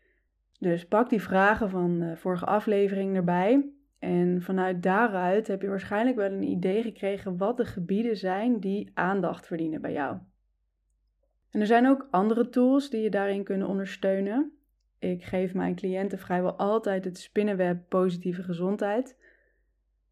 Dus 0.59 0.87
pak 0.87 1.09
die 1.09 1.21
vragen 1.21 1.69
van 1.69 1.99
de 1.99 2.15
vorige 2.17 2.45
aflevering 2.45 3.15
erbij. 3.15 3.69
En 3.99 4.41
vanuit 4.41 4.83
daaruit 4.83 5.47
heb 5.47 5.61
je 5.61 5.67
waarschijnlijk 5.67 6.15
wel 6.15 6.31
een 6.31 6.43
idee 6.43 6.81
gekregen 6.81 7.37
wat 7.37 7.57
de 7.57 7.65
gebieden 7.65 8.17
zijn 8.17 8.59
die 8.59 8.91
aandacht 8.93 9.47
verdienen 9.47 9.81
bij 9.81 9.93
jou. 9.93 10.17
En 11.49 11.59
er 11.59 11.67
zijn 11.67 11.87
ook 11.87 12.07
andere 12.11 12.49
tools 12.49 12.89
die 12.89 13.01
je 13.01 13.09
daarin 13.09 13.43
kunnen 13.43 13.67
ondersteunen. 13.67 14.51
Ik 14.99 15.23
geef 15.23 15.53
mijn 15.53 15.75
cliënten 15.75 16.19
vrijwel 16.19 16.55
altijd 16.55 17.05
het 17.05 17.17
spinnenweb 17.17 17.89
positieve 17.89 18.43
gezondheid. 18.43 19.17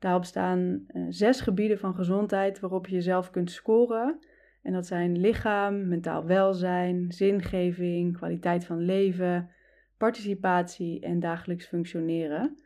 Daarop 0.02 0.26
staan 0.26 0.86
uh, 0.88 1.06
zes 1.10 1.42
gebieden 1.42 1.80
van 1.80 1.96
gezondheid 1.96 2.60
waarop 2.60 2.88
je 2.88 2.96
jezelf 2.96 3.30
kunt 3.30 3.52
scoren. 3.52 4.20
En 4.62 4.74
dat 4.74 4.88
zijn 4.88 5.18
lichaam, 5.18 5.88
mentaal 5.88 6.26
welzijn, 6.26 7.12
zingeving, 7.12 8.18
kwaliteit 8.18 8.66
van 8.66 8.80
leven, 8.80 9.50
participatie 9.98 11.00
en 11.00 11.20
dagelijks 11.20 11.68
functioneren. 11.68 12.58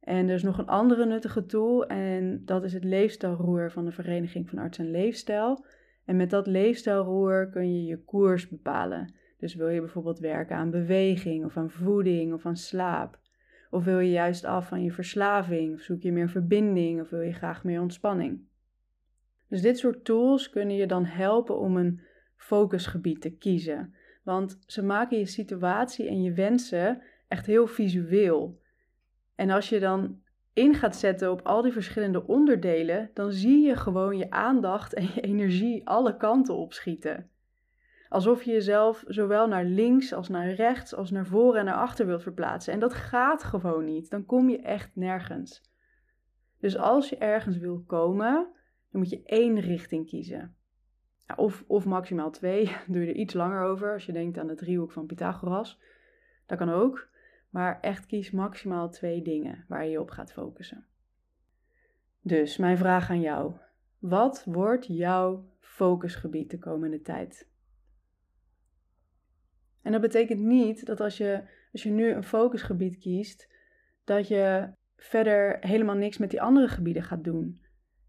En 0.00 0.28
er 0.28 0.34
is 0.34 0.42
nog 0.42 0.58
een 0.58 0.66
andere 0.66 1.06
nuttige 1.06 1.46
tool 1.46 1.86
en 1.86 2.42
dat 2.44 2.64
is 2.64 2.72
het 2.72 2.84
leefstijlroer 2.84 3.70
van 3.70 3.84
de 3.84 3.92
Vereniging 3.92 4.48
van 4.48 4.58
Arts 4.58 4.78
en 4.78 4.90
Leefstijl. 4.90 5.64
En 6.04 6.16
met 6.16 6.30
dat 6.30 6.46
leefstijlroer 6.46 7.50
kun 7.50 7.74
je 7.74 7.84
je 7.84 8.04
koers 8.04 8.48
bepalen. 8.48 9.14
Dus 9.38 9.54
wil 9.54 9.68
je 9.68 9.80
bijvoorbeeld 9.80 10.18
werken 10.18 10.56
aan 10.56 10.70
beweging 10.70 11.44
of 11.44 11.56
aan 11.56 11.70
voeding 11.70 12.32
of 12.32 12.46
aan 12.46 12.56
slaap? 12.56 13.18
Of 13.70 13.84
wil 13.84 13.98
je 13.98 14.10
juist 14.10 14.44
af 14.44 14.68
van 14.68 14.82
je 14.82 14.92
verslaving? 14.92 15.74
Of 15.74 15.80
zoek 15.80 16.02
je 16.02 16.12
meer 16.12 16.28
verbinding? 16.28 17.00
Of 17.00 17.10
wil 17.10 17.20
je 17.20 17.32
graag 17.32 17.64
meer 17.64 17.80
ontspanning? 17.80 18.40
Dus 19.48 19.62
dit 19.62 19.78
soort 19.78 20.04
tools 20.04 20.50
kunnen 20.50 20.76
je 20.76 20.86
dan 20.86 21.04
helpen 21.04 21.58
om 21.58 21.76
een 21.76 22.00
focusgebied 22.36 23.20
te 23.20 23.30
kiezen. 23.30 23.94
Want 24.22 24.58
ze 24.66 24.82
maken 24.82 25.18
je 25.18 25.26
situatie 25.26 26.08
en 26.08 26.22
je 26.22 26.32
wensen 26.32 27.02
echt 27.28 27.46
heel 27.46 27.66
visueel. 27.66 28.60
En 29.34 29.50
als 29.50 29.68
je 29.68 29.80
dan 29.80 30.20
in 30.52 30.74
gaat 30.74 30.96
zetten 30.96 31.30
op 31.30 31.40
al 31.42 31.62
die 31.62 31.72
verschillende 31.72 32.26
onderdelen, 32.26 33.10
dan 33.14 33.32
zie 33.32 33.66
je 33.66 33.76
gewoon 33.76 34.18
je 34.18 34.30
aandacht 34.30 34.94
en 34.94 35.08
je 35.14 35.20
energie 35.20 35.88
alle 35.88 36.16
kanten 36.16 36.56
opschieten. 36.56 37.30
Alsof 38.08 38.42
je 38.42 38.52
jezelf 38.52 39.04
zowel 39.06 39.48
naar 39.48 39.64
links 39.64 40.12
als 40.12 40.28
naar 40.28 40.50
rechts, 40.50 40.94
als 40.94 41.10
naar 41.10 41.26
voren 41.26 41.58
en 41.58 41.64
naar 41.64 41.74
achter 41.74 42.06
wilt 42.06 42.22
verplaatsen. 42.22 42.72
En 42.72 42.80
dat 42.80 42.94
gaat 42.94 43.44
gewoon 43.44 43.84
niet. 43.84 44.10
Dan 44.10 44.26
kom 44.26 44.48
je 44.48 44.60
echt 44.60 44.90
nergens. 44.94 45.62
Dus 46.60 46.76
als 46.76 47.08
je 47.08 47.16
ergens 47.16 47.58
wil 47.58 47.84
komen, 47.86 48.34
dan 48.90 49.00
moet 49.00 49.10
je 49.10 49.22
één 49.24 49.60
richting 49.60 50.06
kiezen. 50.06 50.56
Of, 51.36 51.64
of 51.66 51.84
maximaal 51.84 52.30
twee. 52.30 52.76
Doe 52.86 53.02
je 53.02 53.08
er 53.08 53.16
iets 53.16 53.34
langer 53.34 53.62
over 53.62 53.92
als 53.92 54.06
je 54.06 54.12
denkt 54.12 54.38
aan 54.38 54.46
de 54.46 54.54
driehoek 54.54 54.92
van 54.92 55.06
Pythagoras. 55.06 55.80
Dat 56.46 56.58
kan 56.58 56.70
ook. 56.70 57.08
Maar 57.50 57.80
echt 57.80 58.06
kies 58.06 58.30
maximaal 58.30 58.90
twee 58.90 59.22
dingen 59.22 59.64
waar 59.68 59.84
je 59.84 59.90
je 59.90 60.00
op 60.00 60.10
gaat 60.10 60.32
focussen. 60.32 60.86
Dus 62.20 62.56
mijn 62.56 62.78
vraag 62.78 63.10
aan 63.10 63.20
jou. 63.20 63.52
Wat 63.98 64.44
wordt 64.44 64.86
jouw 64.86 65.44
focusgebied 65.60 66.50
de 66.50 66.58
komende 66.58 67.02
tijd? 67.02 67.48
En 69.86 69.92
dat 69.92 70.00
betekent 70.00 70.40
niet 70.40 70.86
dat 70.86 71.00
als 71.00 71.16
je, 71.16 71.42
als 71.72 71.82
je 71.82 71.90
nu 71.90 72.10
een 72.10 72.24
focusgebied 72.24 72.98
kiest, 72.98 73.52
dat 74.04 74.28
je 74.28 74.70
verder 74.96 75.56
helemaal 75.60 75.94
niks 75.94 76.18
met 76.18 76.30
die 76.30 76.42
andere 76.42 76.68
gebieden 76.68 77.02
gaat 77.02 77.24
doen. 77.24 77.60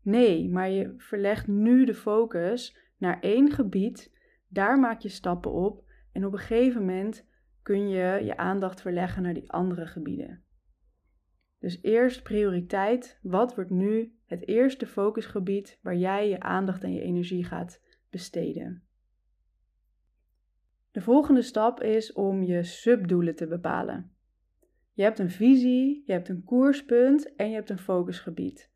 Nee, 0.02 0.50
maar 0.50 0.70
je 0.70 0.94
verlegt 0.98 1.48
nu 1.48 1.86
de 1.86 1.94
focus 1.94 2.78
naar 2.98 3.20
één 3.20 3.52
gebied, 3.52 4.14
daar 4.48 4.80
maak 4.80 5.02
je 5.02 5.10
stappen 5.10 5.52
op 5.52 5.84
en 6.12 6.26
op 6.26 6.34
een 6.34 6.40
gegeven 6.40 6.80
moment 6.80 7.26
kun 7.62 7.90
je 7.90 8.22
je 8.24 8.38
aandacht 8.38 8.82
verleggen 8.82 9.24
naar 9.24 9.34
die 9.34 9.52
andere 9.52 9.88
gebieden. 9.88 10.44
Dus 11.60 11.80
eerst 11.82 12.24
prioriteit. 12.24 13.20
Wat 13.22 13.56
wordt 13.56 13.70
nu 13.70 14.18
het 14.26 14.48
eerste 14.48 14.88
focusgebied 14.88 15.80
waar 15.82 15.96
jij 15.96 16.30
je 16.30 16.40
aandacht 16.40 16.84
en 16.84 16.94
je 16.94 17.02
energie 17.02 17.44
gaat 17.44 17.82
besteden? 18.10 18.87
De 20.98 21.04
volgende 21.04 21.42
stap 21.42 21.82
is 21.82 22.13
om 22.13 22.44
je 22.44 22.63
subdoelen 22.63 23.36
te 23.36 23.48
bepalen. 23.48 24.12
Je 24.94 25.04
hebt 25.04 25.20
een 25.20 25.30
visie, 25.30 26.04
je 26.06 26.12
hebt 26.12 26.30
een 26.30 26.44
koerspunt 26.44 27.36
en 27.36 27.50
je 27.50 27.56
hebt 27.56 27.70
een 27.70 27.80
focusgebied. 27.80 28.72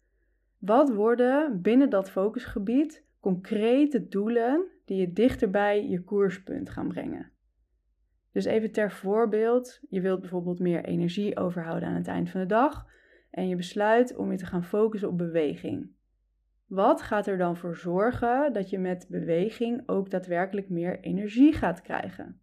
Wat 0.57 0.93
worden 0.93 1.61
binnen 1.61 1.89
dat 1.89 2.11
focusgebied 2.11 3.05
concrete 3.19 4.07
doelen 4.07 4.67
die 4.85 4.97
je 4.97 5.13
dichter 5.13 5.49
bij 5.49 5.87
je 5.87 6.03
koerspunt 6.03 6.69
gaan 6.69 6.87
brengen? 6.87 7.31
Dus 8.31 8.45
even 8.45 8.71
ter 8.71 8.91
voorbeeld, 8.91 9.79
je 9.89 10.01
wilt 10.01 10.19
bijvoorbeeld 10.19 10.59
meer 10.59 10.85
energie 10.85 11.37
overhouden 11.37 11.89
aan 11.89 11.95
het 11.95 12.07
eind 12.07 12.29
van 12.29 12.41
de 12.41 12.47
dag 12.47 12.85
en 13.31 13.47
je 13.47 13.55
besluit 13.55 14.15
om 14.15 14.31
je 14.31 14.37
te 14.37 14.45
gaan 14.45 14.63
focussen 14.63 15.09
op 15.09 15.17
beweging. 15.17 15.89
Wat 16.71 17.01
gaat 17.01 17.27
er 17.27 17.37
dan 17.37 17.57
voor 17.57 17.75
zorgen 17.75 18.53
dat 18.53 18.69
je 18.69 18.79
met 18.79 19.07
beweging 19.09 19.83
ook 19.85 20.09
daadwerkelijk 20.09 20.69
meer 20.69 20.99
energie 20.99 21.53
gaat 21.53 21.81
krijgen? 21.81 22.41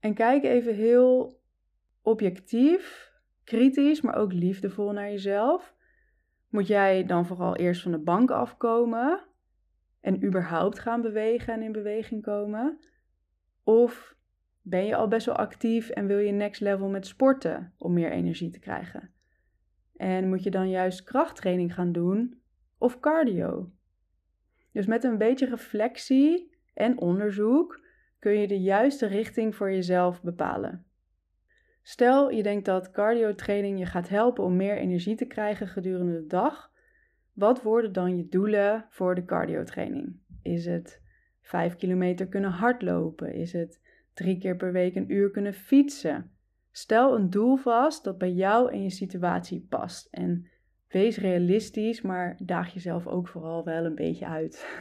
En 0.00 0.14
kijk 0.14 0.44
even 0.44 0.74
heel 0.74 1.40
objectief, 2.02 3.12
kritisch, 3.44 4.00
maar 4.00 4.14
ook 4.14 4.32
liefdevol 4.32 4.92
naar 4.92 5.10
jezelf. 5.10 5.74
Moet 6.48 6.66
jij 6.66 7.04
dan 7.04 7.26
vooral 7.26 7.56
eerst 7.56 7.82
van 7.82 7.90
de 7.90 7.98
bank 7.98 8.30
afkomen 8.30 9.24
en 10.00 10.24
überhaupt 10.24 10.78
gaan 10.78 11.02
bewegen 11.02 11.54
en 11.54 11.62
in 11.62 11.72
beweging 11.72 12.22
komen? 12.22 12.78
Of 13.64 14.16
ben 14.62 14.84
je 14.84 14.96
al 14.96 15.08
best 15.08 15.26
wel 15.26 15.36
actief 15.36 15.88
en 15.88 16.06
wil 16.06 16.18
je 16.18 16.32
next 16.32 16.60
level 16.60 16.88
met 16.88 17.06
sporten 17.06 17.74
om 17.78 17.92
meer 17.92 18.10
energie 18.10 18.50
te 18.50 18.58
krijgen? 18.58 19.14
En 19.96 20.28
moet 20.28 20.42
je 20.42 20.50
dan 20.50 20.70
juist 20.70 21.04
krachttraining 21.04 21.74
gaan 21.74 21.92
doen 21.92 22.40
of 22.82 23.00
cardio? 23.00 23.70
Dus 24.72 24.86
met 24.86 25.04
een 25.04 25.18
beetje 25.18 25.46
reflectie 25.46 26.56
en 26.74 26.98
onderzoek 26.98 27.80
kun 28.18 28.32
je 28.32 28.48
de 28.48 28.60
juiste 28.60 29.06
richting 29.06 29.54
voor 29.54 29.70
jezelf 29.70 30.22
bepalen. 30.22 30.84
Stel 31.82 32.30
je 32.30 32.42
denkt 32.42 32.64
dat 32.64 32.90
cardio-training 32.90 33.78
je 33.78 33.86
gaat 33.86 34.08
helpen 34.08 34.44
om 34.44 34.56
meer 34.56 34.76
energie 34.76 35.16
te 35.16 35.26
krijgen 35.26 35.68
gedurende 35.68 36.20
de 36.20 36.26
dag. 36.26 36.72
Wat 37.32 37.62
worden 37.62 37.92
dan 37.92 38.16
je 38.16 38.28
doelen 38.28 38.86
voor 38.88 39.14
de 39.14 39.24
cardio-training? 39.24 40.16
Is 40.42 40.66
het 40.66 41.02
5 41.40 41.76
kilometer 41.76 42.28
kunnen 42.28 42.50
hardlopen? 42.50 43.34
Is 43.34 43.52
het 43.52 43.80
drie 44.14 44.38
keer 44.38 44.56
per 44.56 44.72
week 44.72 44.94
een 44.94 45.12
uur 45.12 45.30
kunnen 45.30 45.54
fietsen. 45.54 46.30
Stel 46.70 47.14
een 47.14 47.30
doel 47.30 47.56
vast 47.56 48.04
dat 48.04 48.18
bij 48.18 48.32
jou 48.32 48.72
en 48.72 48.82
je 48.82 48.90
situatie 48.90 49.66
past. 49.68 50.08
En 50.10 50.46
wees 50.92 51.16
realistisch, 51.16 52.02
maar 52.02 52.36
daag 52.38 52.72
jezelf 52.72 53.06
ook 53.06 53.28
vooral 53.28 53.64
wel 53.64 53.84
een 53.84 53.94
beetje 53.94 54.26
uit. 54.26 54.78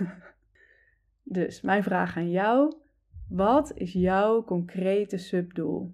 dus 1.23 1.61
mijn 1.61 1.83
vraag 1.83 2.17
aan 2.17 2.29
jou: 2.29 2.75
wat 3.29 3.71
is 3.75 3.93
jouw 3.93 4.43
concrete 4.43 5.17
subdoel? 5.17 5.93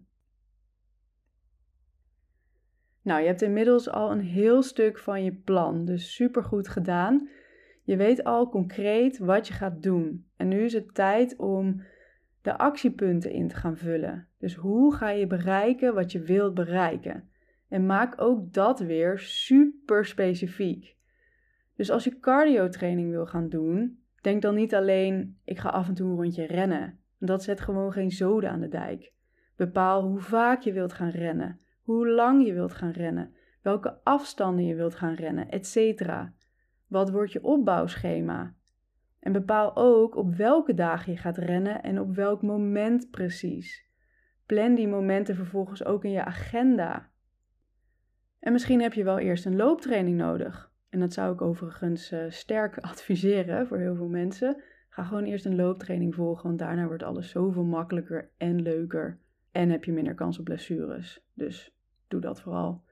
Nou, 3.01 3.21
je 3.21 3.27
hebt 3.27 3.41
inmiddels 3.41 3.89
al 3.89 4.11
een 4.11 4.21
heel 4.21 4.61
stuk 4.61 4.97
van 4.99 5.23
je 5.23 5.33
plan, 5.33 5.85
dus 5.85 6.13
super 6.13 6.43
goed 6.43 6.67
gedaan. 6.67 7.29
Je 7.83 7.97
weet 7.97 8.23
al 8.23 8.49
concreet 8.49 9.17
wat 9.17 9.47
je 9.47 9.53
gaat 9.53 9.83
doen. 9.83 10.25
En 10.35 10.47
nu 10.47 10.59
is 10.63 10.73
het 10.73 10.93
tijd 10.93 11.35
om 11.35 11.81
de 12.41 12.57
actiepunten 12.57 13.31
in 13.31 13.47
te 13.47 13.55
gaan 13.55 13.77
vullen. 13.77 14.27
Dus 14.37 14.55
hoe 14.55 14.95
ga 14.95 15.09
je 15.09 15.27
bereiken 15.27 15.93
wat 15.93 16.11
je 16.11 16.19
wilt 16.19 16.53
bereiken? 16.53 17.29
En 17.69 17.85
maak 17.85 18.21
ook 18.21 18.53
dat 18.53 18.79
weer 18.79 19.19
super 19.19 20.05
specifiek. 20.05 20.95
Dus 21.75 21.91
als 21.91 22.03
je 22.03 22.19
cardio 22.19 22.69
training 22.69 23.09
wil 23.09 23.25
gaan 23.25 23.49
doen, 23.49 23.99
denk 24.21 24.41
dan 24.41 24.55
niet 24.55 24.75
alleen 24.75 25.37
ik 25.43 25.57
ga 25.57 25.69
af 25.69 25.87
en 25.87 25.93
toe 25.93 26.09
een 26.09 26.15
rondje 26.15 26.45
rennen. 26.45 26.99
Dat 27.19 27.43
zet 27.43 27.61
gewoon 27.61 27.91
geen 27.91 28.11
zoden 28.11 28.49
aan 28.49 28.59
de 28.59 28.67
dijk. 28.67 29.13
Bepaal 29.55 30.01
hoe 30.01 30.19
vaak 30.19 30.61
je 30.61 30.73
wilt 30.73 30.93
gaan 30.93 31.09
rennen, 31.09 31.59
hoe 31.81 32.09
lang 32.09 32.45
je 32.45 32.53
wilt 32.53 32.73
gaan 32.73 32.91
rennen, 32.91 33.33
welke 33.61 33.99
afstanden 34.03 34.65
je 34.65 34.75
wilt 34.75 34.95
gaan 34.95 35.13
rennen, 35.13 35.49
etc. 35.49 36.01
Wat 36.87 37.09
wordt 37.09 37.31
je 37.31 37.43
opbouwschema? 37.43 38.55
En 39.19 39.31
bepaal 39.31 39.75
ook 39.75 40.15
op 40.15 40.35
welke 40.35 40.73
dagen 40.73 41.11
je 41.11 41.17
gaat 41.17 41.37
rennen 41.37 41.83
en 41.83 41.99
op 41.99 42.15
welk 42.15 42.41
moment 42.41 43.11
precies. 43.11 43.85
Plan 44.45 44.75
die 44.75 44.87
momenten 44.87 45.35
vervolgens 45.35 45.85
ook 45.85 46.03
in 46.03 46.11
je 46.11 46.25
agenda. 46.25 47.09
En 48.47 48.53
misschien 48.53 48.81
heb 48.81 48.93
je 48.93 49.03
wel 49.03 49.19
eerst 49.19 49.45
een 49.45 49.55
looptraining 49.55 50.17
nodig. 50.17 50.71
En 50.89 50.99
dat 50.99 51.13
zou 51.13 51.33
ik 51.33 51.41
overigens 51.41 52.11
uh, 52.11 52.19
sterk 52.29 52.77
adviseren 52.91 53.67
voor 53.67 53.77
heel 53.77 53.95
veel 53.95 54.07
mensen. 54.07 54.63
Ga 54.89 55.03
gewoon 55.03 55.23
eerst 55.23 55.45
een 55.45 55.55
looptraining 55.55 56.15
volgen, 56.15 56.43
want 56.43 56.59
daarna 56.59 56.87
wordt 56.87 57.03
alles 57.03 57.29
zoveel 57.29 57.63
makkelijker 57.63 58.29
en 58.37 58.61
leuker. 58.61 59.19
En 59.51 59.69
heb 59.69 59.83
je 59.83 59.91
minder 59.91 60.13
kans 60.13 60.39
op 60.39 60.45
blessures. 60.45 61.23
Dus 61.33 61.75
doe 62.07 62.21
dat 62.21 62.41
vooral. 62.41 62.83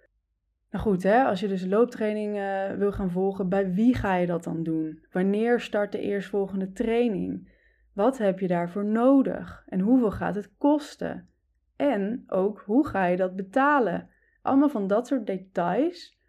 Nou 0.72 0.84
goed, 0.84 1.04
hè, 1.04 1.24
als 1.24 1.40
je 1.40 1.48
dus 1.48 1.66
looptraining 1.66 2.38
uh, 2.38 2.72
wil 2.78 2.92
gaan 2.92 3.12
volgen, 3.12 3.50
bij 3.50 3.74
wie 3.74 3.96
ga 3.96 4.16
je 4.16 4.26
dat 4.26 4.44
dan 4.44 4.64
doen? 4.64 5.06
Wanneer 5.12 5.60
start 5.60 5.92
de 5.92 6.00
eerstvolgende 6.00 6.72
training? 6.72 7.52
Wat 7.94 8.18
heb 8.18 8.40
je 8.40 8.48
daarvoor 8.48 8.86
nodig? 8.86 9.64
En 9.68 9.80
hoeveel 9.80 10.12
gaat 10.12 10.36
het 10.36 10.58
kosten? 10.58 11.30
En 11.76 12.24
ook 12.28 12.64
hoe 12.66 12.88
ga 12.88 13.06
je 13.06 13.18
dat 13.18 13.36
betalen? 13.36 14.10
Allemaal 14.46 14.70
van 14.70 14.88
dat 14.88 15.08
soort 15.08 15.28
details. 15.28 16.20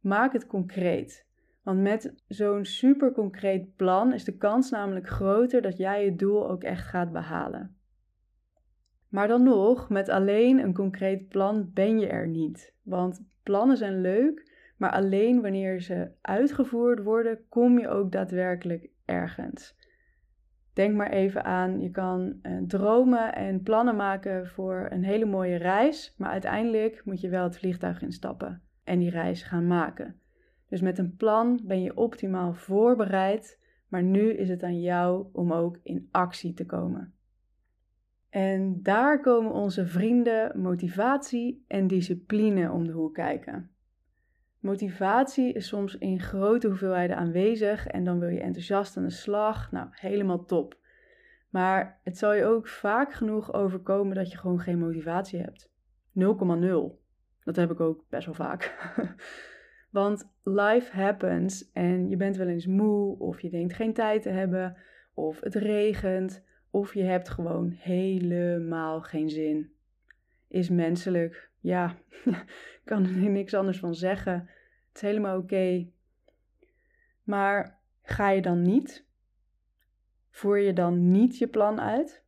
Maak 0.00 0.32
het 0.32 0.46
concreet. 0.46 1.26
Want 1.62 1.80
met 1.80 2.14
zo'n 2.28 2.64
super 2.64 3.12
concreet 3.12 3.76
plan 3.76 4.12
is 4.12 4.24
de 4.24 4.36
kans 4.36 4.70
namelijk 4.70 5.08
groter 5.08 5.62
dat 5.62 5.76
jij 5.76 6.04
je 6.04 6.14
doel 6.14 6.50
ook 6.50 6.62
echt 6.62 6.86
gaat 6.86 7.12
behalen. 7.12 7.76
Maar 9.08 9.28
dan 9.28 9.42
nog, 9.42 9.88
met 9.88 10.08
alleen 10.08 10.58
een 10.58 10.74
concreet 10.74 11.28
plan 11.28 11.70
ben 11.74 11.98
je 11.98 12.06
er 12.06 12.28
niet. 12.28 12.74
Want 12.82 13.24
plannen 13.42 13.76
zijn 13.76 14.00
leuk, 14.00 14.52
maar 14.76 14.90
alleen 14.90 15.42
wanneer 15.42 15.80
ze 15.80 16.10
uitgevoerd 16.20 17.02
worden, 17.02 17.48
kom 17.48 17.78
je 17.78 17.88
ook 17.88 18.12
daadwerkelijk 18.12 18.88
ergens. 19.04 19.76
Denk 20.76 20.94
maar 20.94 21.10
even 21.10 21.44
aan, 21.44 21.80
je 21.80 21.90
kan 21.90 22.38
uh, 22.42 22.62
dromen 22.66 23.34
en 23.34 23.62
plannen 23.62 23.96
maken 23.96 24.46
voor 24.46 24.86
een 24.90 25.04
hele 25.04 25.24
mooie 25.24 25.56
reis, 25.56 26.14
maar 26.18 26.30
uiteindelijk 26.30 27.02
moet 27.04 27.20
je 27.20 27.28
wel 27.28 27.44
het 27.44 27.58
vliegtuig 27.58 28.02
instappen 28.02 28.62
en 28.84 28.98
die 28.98 29.10
reis 29.10 29.42
gaan 29.42 29.66
maken. 29.66 30.20
Dus 30.68 30.80
met 30.80 30.98
een 30.98 31.16
plan 31.16 31.60
ben 31.64 31.82
je 31.82 31.96
optimaal 31.96 32.52
voorbereid, 32.54 33.60
maar 33.88 34.02
nu 34.02 34.32
is 34.32 34.48
het 34.48 34.62
aan 34.62 34.80
jou 34.80 35.26
om 35.32 35.52
ook 35.52 35.78
in 35.82 36.08
actie 36.10 36.54
te 36.54 36.66
komen. 36.66 37.14
En 38.30 38.82
daar 38.82 39.20
komen 39.20 39.52
onze 39.52 39.86
vrienden 39.86 40.60
motivatie 40.60 41.64
en 41.66 41.86
discipline 41.86 42.72
om 42.72 42.86
de 42.86 42.92
hoek 42.92 43.14
kijken. 43.14 43.70
Motivatie 44.66 45.52
is 45.52 45.68
soms 45.68 45.98
in 45.98 46.20
grote 46.20 46.66
hoeveelheden 46.66 47.16
aanwezig 47.16 47.86
en 47.86 48.04
dan 48.04 48.18
wil 48.18 48.28
je 48.28 48.40
enthousiast 48.40 48.96
aan 48.96 49.02
de 49.02 49.10
slag. 49.10 49.72
Nou, 49.72 49.88
helemaal 49.90 50.44
top. 50.44 50.78
Maar 51.50 52.00
het 52.02 52.18
zal 52.18 52.34
je 52.34 52.44
ook 52.44 52.68
vaak 52.68 53.12
genoeg 53.12 53.52
overkomen 53.52 54.14
dat 54.14 54.30
je 54.30 54.38
gewoon 54.38 54.60
geen 54.60 54.78
motivatie 54.78 55.40
hebt. 55.40 55.70
0,0. 55.70 56.24
Dat 57.44 57.56
heb 57.56 57.70
ik 57.70 57.80
ook 57.80 58.04
best 58.08 58.26
wel 58.26 58.34
vaak. 58.34 58.74
Want 59.90 60.32
life 60.42 60.96
happens 60.96 61.70
en 61.72 62.08
je 62.08 62.16
bent 62.16 62.36
wel 62.36 62.48
eens 62.48 62.66
moe 62.66 63.18
of 63.18 63.40
je 63.40 63.50
denkt 63.50 63.74
geen 63.74 63.94
tijd 63.94 64.22
te 64.22 64.30
hebben 64.30 64.76
of 65.14 65.40
het 65.40 65.54
regent 65.54 66.44
of 66.70 66.94
je 66.94 67.02
hebt 67.02 67.28
gewoon 67.28 67.70
helemaal 67.70 69.00
geen 69.00 69.30
zin. 69.30 69.72
Is 70.48 70.70
menselijk. 70.70 71.50
Ja, 71.60 71.96
kan 72.84 73.04
er 73.04 73.30
niks 73.30 73.54
anders 73.54 73.78
van 73.78 73.94
zeggen. 73.94 74.48
Is 74.96 75.02
helemaal 75.02 75.38
oké. 75.38 75.88
Maar 77.22 77.80
ga 78.02 78.30
je 78.30 78.42
dan 78.42 78.62
niet? 78.62 79.06
Voer 80.30 80.58
je 80.58 80.72
dan 80.72 81.10
niet 81.10 81.38
je 81.38 81.48
plan 81.48 81.80
uit? 81.80 82.24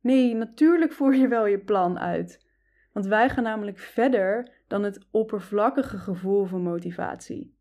Nee, 0.00 0.34
natuurlijk 0.34 0.92
voer 0.92 1.14
je 1.14 1.28
wel 1.28 1.46
je 1.46 1.58
plan 1.58 1.98
uit. 1.98 2.46
Want 2.92 3.06
wij 3.06 3.28
gaan 3.28 3.44
namelijk 3.44 3.78
verder 3.78 4.62
dan 4.66 4.82
het 4.82 5.06
oppervlakkige 5.10 5.98
gevoel 5.98 6.44
van 6.44 6.62
motivatie. 6.62 7.56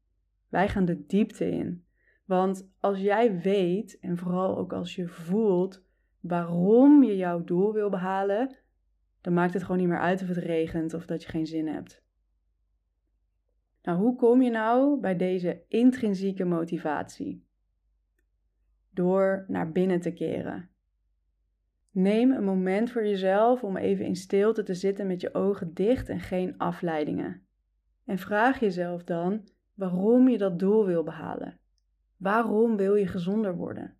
Wij 0.49 0.69
gaan 0.69 0.85
de 0.85 1.05
diepte 1.05 1.49
in. 1.49 1.85
Want 2.25 2.69
als 2.79 2.99
jij 2.99 3.41
weet, 3.41 3.99
en 3.99 4.17
vooral 4.17 4.57
ook 4.57 4.73
als 4.73 4.95
je 4.95 5.07
voelt 5.07 5.83
waarom 6.19 7.03
je 7.03 7.17
jouw 7.17 7.43
doel 7.43 7.73
wil 7.73 7.89
behalen, 7.89 8.57
dan 9.21 9.33
maakt 9.33 9.53
het 9.53 9.61
gewoon 9.63 9.77
niet 9.77 9.87
meer 9.87 9.99
uit 9.99 10.21
of 10.21 10.27
het 10.27 10.37
regent 10.37 10.93
of 10.93 11.05
dat 11.05 11.23
je 11.23 11.29
geen 11.29 11.47
zin 11.47 11.67
hebt. 11.67 12.02
Nou, 13.83 13.97
hoe 13.97 14.15
kom 14.15 14.41
je 14.41 14.49
nou 14.49 14.99
bij 14.99 15.15
deze 15.15 15.63
intrinsieke 15.67 16.45
motivatie? 16.45 17.47
Door 18.89 19.45
naar 19.47 19.71
binnen 19.71 19.99
te 19.99 20.11
keren. 20.11 20.69
Neem 21.91 22.31
een 22.31 22.43
moment 22.43 22.91
voor 22.91 23.05
jezelf 23.05 23.63
om 23.63 23.77
even 23.77 24.05
in 24.05 24.15
stilte 24.15 24.63
te 24.63 24.73
zitten 24.73 25.07
met 25.07 25.21
je 25.21 25.33
ogen 25.33 25.73
dicht 25.73 26.09
en 26.09 26.19
geen 26.19 26.57
afleidingen. 26.57 27.45
En 28.05 28.17
vraag 28.17 28.59
jezelf 28.59 29.03
dan 29.03 29.47
waarom 29.73 30.29
je 30.29 30.37
dat 30.37 30.59
doel 30.59 30.85
wil 30.85 31.03
behalen. 31.03 31.59
Waarom 32.17 32.77
wil 32.77 32.95
je 32.95 33.07
gezonder 33.07 33.55
worden? 33.55 33.97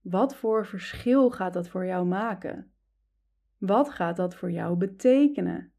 Wat 0.00 0.36
voor 0.36 0.66
verschil 0.66 1.30
gaat 1.30 1.52
dat 1.52 1.68
voor 1.68 1.86
jou 1.86 2.06
maken? 2.06 2.72
Wat 3.58 3.90
gaat 3.90 4.16
dat 4.16 4.34
voor 4.34 4.50
jou 4.50 4.76
betekenen? 4.76 5.72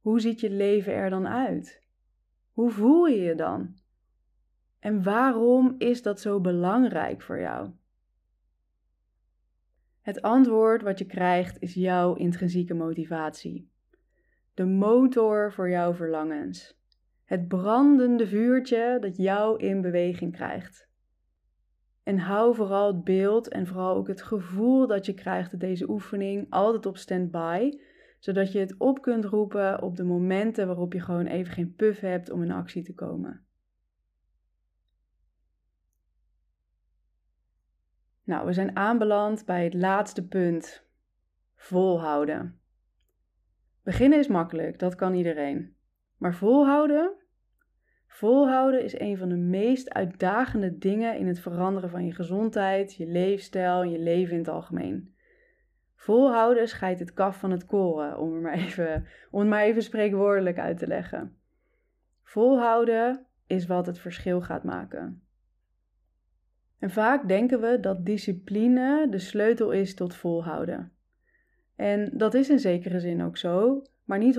Hoe 0.00 0.20
ziet 0.20 0.40
je 0.40 0.50
leven 0.50 0.92
er 0.92 1.10
dan 1.10 1.28
uit? 1.28 1.85
Hoe 2.56 2.70
voel 2.70 3.06
je 3.06 3.20
je 3.20 3.34
dan? 3.34 3.74
En 4.78 5.02
waarom 5.02 5.74
is 5.78 6.02
dat 6.02 6.20
zo 6.20 6.40
belangrijk 6.40 7.22
voor 7.22 7.40
jou? 7.40 7.70
Het 10.00 10.22
antwoord 10.22 10.82
wat 10.82 10.98
je 10.98 11.04
krijgt 11.04 11.62
is 11.62 11.74
jouw 11.74 12.14
intrinsieke 12.14 12.74
motivatie. 12.74 13.70
De 14.54 14.64
motor 14.64 15.52
voor 15.52 15.70
jouw 15.70 15.94
verlangens. 15.94 16.78
Het 17.24 17.48
brandende 17.48 18.26
vuurtje 18.26 18.98
dat 19.00 19.16
jou 19.16 19.58
in 19.58 19.80
beweging 19.80 20.32
krijgt. 20.32 20.88
En 22.02 22.18
hou 22.18 22.54
vooral 22.54 22.86
het 22.86 23.04
beeld 23.04 23.48
en 23.48 23.66
vooral 23.66 23.96
ook 23.96 24.08
het 24.08 24.22
gevoel 24.22 24.86
dat 24.86 25.06
je 25.06 25.14
krijgt 25.14 25.52
in 25.52 25.58
deze 25.58 25.90
oefening 25.90 26.46
altijd 26.50 26.86
op 26.86 26.96
standby, 26.96 27.78
zodat 28.18 28.52
je 28.52 28.58
het 28.58 28.74
op 28.78 29.02
kunt 29.02 29.24
roepen 29.24 29.82
op 29.82 29.96
de 29.96 30.04
momenten 30.04 30.66
waarop 30.66 30.92
je 30.92 31.00
gewoon 31.00 31.26
even 31.26 31.52
geen 31.52 31.74
puff 31.74 32.00
hebt 32.00 32.30
om 32.30 32.42
in 32.42 32.50
actie 32.50 32.82
te 32.82 32.94
komen. 32.94 33.44
Nou, 38.24 38.46
we 38.46 38.52
zijn 38.52 38.76
aanbeland 38.76 39.44
bij 39.44 39.64
het 39.64 39.74
laatste 39.74 40.26
punt: 40.26 40.86
volhouden. 41.54 42.60
Beginnen 43.82 44.18
is 44.18 44.28
makkelijk, 44.28 44.78
dat 44.78 44.94
kan 44.94 45.14
iedereen. 45.14 45.76
Maar 46.16 46.34
volhouden? 46.34 47.14
Volhouden 48.06 48.84
is 48.84 48.98
een 48.98 49.16
van 49.16 49.28
de 49.28 49.36
meest 49.36 49.90
uitdagende 49.92 50.78
dingen 50.78 51.18
in 51.18 51.26
het 51.26 51.40
veranderen 51.40 51.90
van 51.90 52.04
je 52.04 52.12
gezondheid, 52.12 52.94
je 52.94 53.06
leefstijl 53.06 53.82
en 53.82 53.90
je 53.90 53.98
leven 53.98 54.32
in 54.32 54.38
het 54.38 54.48
algemeen. 54.48 55.15
Volhouden 55.96 56.68
scheidt 56.68 57.00
het 57.00 57.12
kaf 57.12 57.38
van 57.38 57.50
het 57.50 57.66
koren, 57.66 58.18
om, 58.18 58.40
maar 58.40 58.54
even, 58.54 59.06
om 59.30 59.40
het 59.40 59.48
maar 59.48 59.62
even 59.62 59.82
spreekwoordelijk 59.82 60.58
uit 60.58 60.78
te 60.78 60.86
leggen. 60.86 61.36
Volhouden 62.22 63.26
is 63.46 63.66
wat 63.66 63.86
het 63.86 63.98
verschil 63.98 64.40
gaat 64.40 64.64
maken. 64.64 65.22
En 66.78 66.90
vaak 66.90 67.28
denken 67.28 67.60
we 67.60 67.80
dat 67.80 68.06
discipline 68.06 69.06
de 69.10 69.18
sleutel 69.18 69.70
is 69.70 69.94
tot 69.94 70.14
volhouden. 70.14 70.92
En 71.76 72.10
dat 72.12 72.34
is 72.34 72.50
in 72.50 72.58
zekere 72.58 73.00
zin 73.00 73.22
ook 73.22 73.36
zo, 73.36 73.82
maar 74.04 74.18
niet 74.18 74.38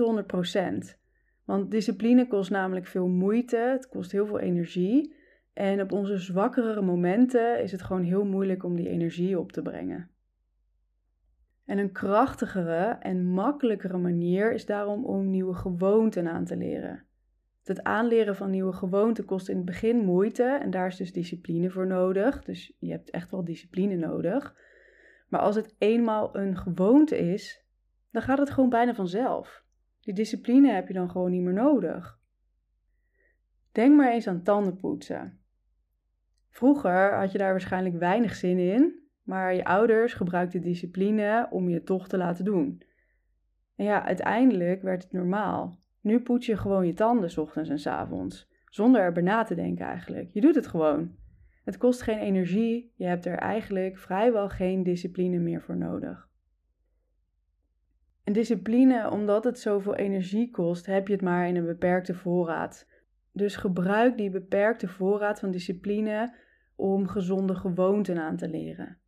100%. 0.94 0.96
Want 1.44 1.70
discipline 1.70 2.26
kost 2.26 2.50
namelijk 2.50 2.86
veel 2.86 3.08
moeite, 3.08 3.56
het 3.56 3.88
kost 3.88 4.12
heel 4.12 4.26
veel 4.26 4.38
energie. 4.38 5.14
En 5.52 5.80
op 5.80 5.92
onze 5.92 6.18
zwakkere 6.18 6.80
momenten 6.80 7.62
is 7.62 7.72
het 7.72 7.82
gewoon 7.82 8.02
heel 8.02 8.24
moeilijk 8.24 8.64
om 8.64 8.76
die 8.76 8.88
energie 8.88 9.38
op 9.38 9.52
te 9.52 9.62
brengen. 9.62 10.10
En 11.68 11.78
een 11.78 11.92
krachtigere 11.92 12.96
en 13.00 13.26
makkelijkere 13.26 13.98
manier 13.98 14.52
is 14.52 14.66
daarom 14.66 15.04
om 15.04 15.30
nieuwe 15.30 15.54
gewoonten 15.54 16.28
aan 16.28 16.44
te 16.44 16.56
leren. 16.56 17.04
Het 17.64 17.82
aanleren 17.82 18.36
van 18.36 18.50
nieuwe 18.50 18.72
gewoonten 18.72 19.24
kost 19.24 19.48
in 19.48 19.56
het 19.56 19.64
begin 19.64 19.96
moeite 19.96 20.58
en 20.62 20.70
daar 20.70 20.86
is 20.86 20.96
dus 20.96 21.12
discipline 21.12 21.70
voor 21.70 21.86
nodig. 21.86 22.44
Dus 22.44 22.72
je 22.78 22.90
hebt 22.90 23.10
echt 23.10 23.30
wel 23.30 23.44
discipline 23.44 23.96
nodig. 23.96 24.54
Maar 25.28 25.40
als 25.40 25.54
het 25.54 25.74
eenmaal 25.78 26.36
een 26.36 26.56
gewoonte 26.56 27.18
is, 27.18 27.64
dan 28.10 28.22
gaat 28.22 28.38
het 28.38 28.50
gewoon 28.50 28.70
bijna 28.70 28.94
vanzelf. 28.94 29.64
Die 30.00 30.14
discipline 30.14 30.72
heb 30.72 30.88
je 30.88 30.94
dan 30.94 31.10
gewoon 31.10 31.30
niet 31.30 31.42
meer 31.42 31.52
nodig. 31.52 32.18
Denk 33.72 33.96
maar 33.96 34.12
eens 34.12 34.26
aan 34.26 34.42
tandenpoetsen. 34.42 35.40
Vroeger 36.48 37.18
had 37.18 37.32
je 37.32 37.38
daar 37.38 37.50
waarschijnlijk 37.50 37.98
weinig 37.98 38.34
zin 38.34 38.58
in, 38.58 39.07
maar 39.28 39.54
je 39.54 39.64
ouders 39.64 40.14
gebruikten 40.14 40.60
discipline 40.60 41.48
om 41.50 41.68
je 41.68 41.82
toch 41.82 42.08
te 42.08 42.16
laten 42.16 42.44
doen. 42.44 42.82
En 43.76 43.84
ja, 43.84 44.04
uiteindelijk 44.04 44.82
werd 44.82 45.02
het 45.02 45.12
normaal. 45.12 45.78
Nu 46.00 46.20
poets 46.20 46.46
je 46.46 46.56
gewoon 46.56 46.86
je 46.86 46.92
tanden 46.92 47.30
s 47.30 47.38
ochtends 47.38 47.70
en 47.70 47.78
s 47.78 47.86
avonds, 47.86 48.50
zonder 48.64 49.00
erbij 49.00 49.22
na 49.22 49.42
te 49.42 49.54
denken 49.54 49.86
eigenlijk. 49.86 50.30
Je 50.32 50.40
doet 50.40 50.54
het 50.54 50.66
gewoon. 50.66 51.14
Het 51.64 51.76
kost 51.76 52.02
geen 52.02 52.18
energie, 52.18 52.92
je 52.96 53.04
hebt 53.04 53.26
er 53.26 53.38
eigenlijk 53.38 53.98
vrijwel 53.98 54.48
geen 54.48 54.82
discipline 54.82 55.38
meer 55.38 55.62
voor 55.62 55.76
nodig. 55.76 56.28
En 58.24 58.32
discipline, 58.32 59.10
omdat 59.10 59.44
het 59.44 59.58
zoveel 59.58 59.94
energie 59.94 60.50
kost, 60.50 60.86
heb 60.86 61.06
je 61.06 61.12
het 61.12 61.22
maar 61.22 61.48
in 61.48 61.56
een 61.56 61.66
beperkte 61.66 62.14
voorraad. 62.14 62.88
Dus 63.32 63.56
gebruik 63.56 64.16
die 64.16 64.30
beperkte 64.30 64.88
voorraad 64.88 65.40
van 65.40 65.50
discipline 65.50 66.34
om 66.76 67.06
gezonde 67.06 67.54
gewoonten 67.54 68.18
aan 68.18 68.36
te 68.36 68.48
leren. 68.48 68.98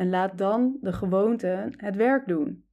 En 0.00 0.10
laat 0.10 0.38
dan 0.38 0.76
de 0.80 0.92
gewoonten 0.92 1.72
het 1.76 1.96
werk 1.96 2.28
doen. 2.28 2.64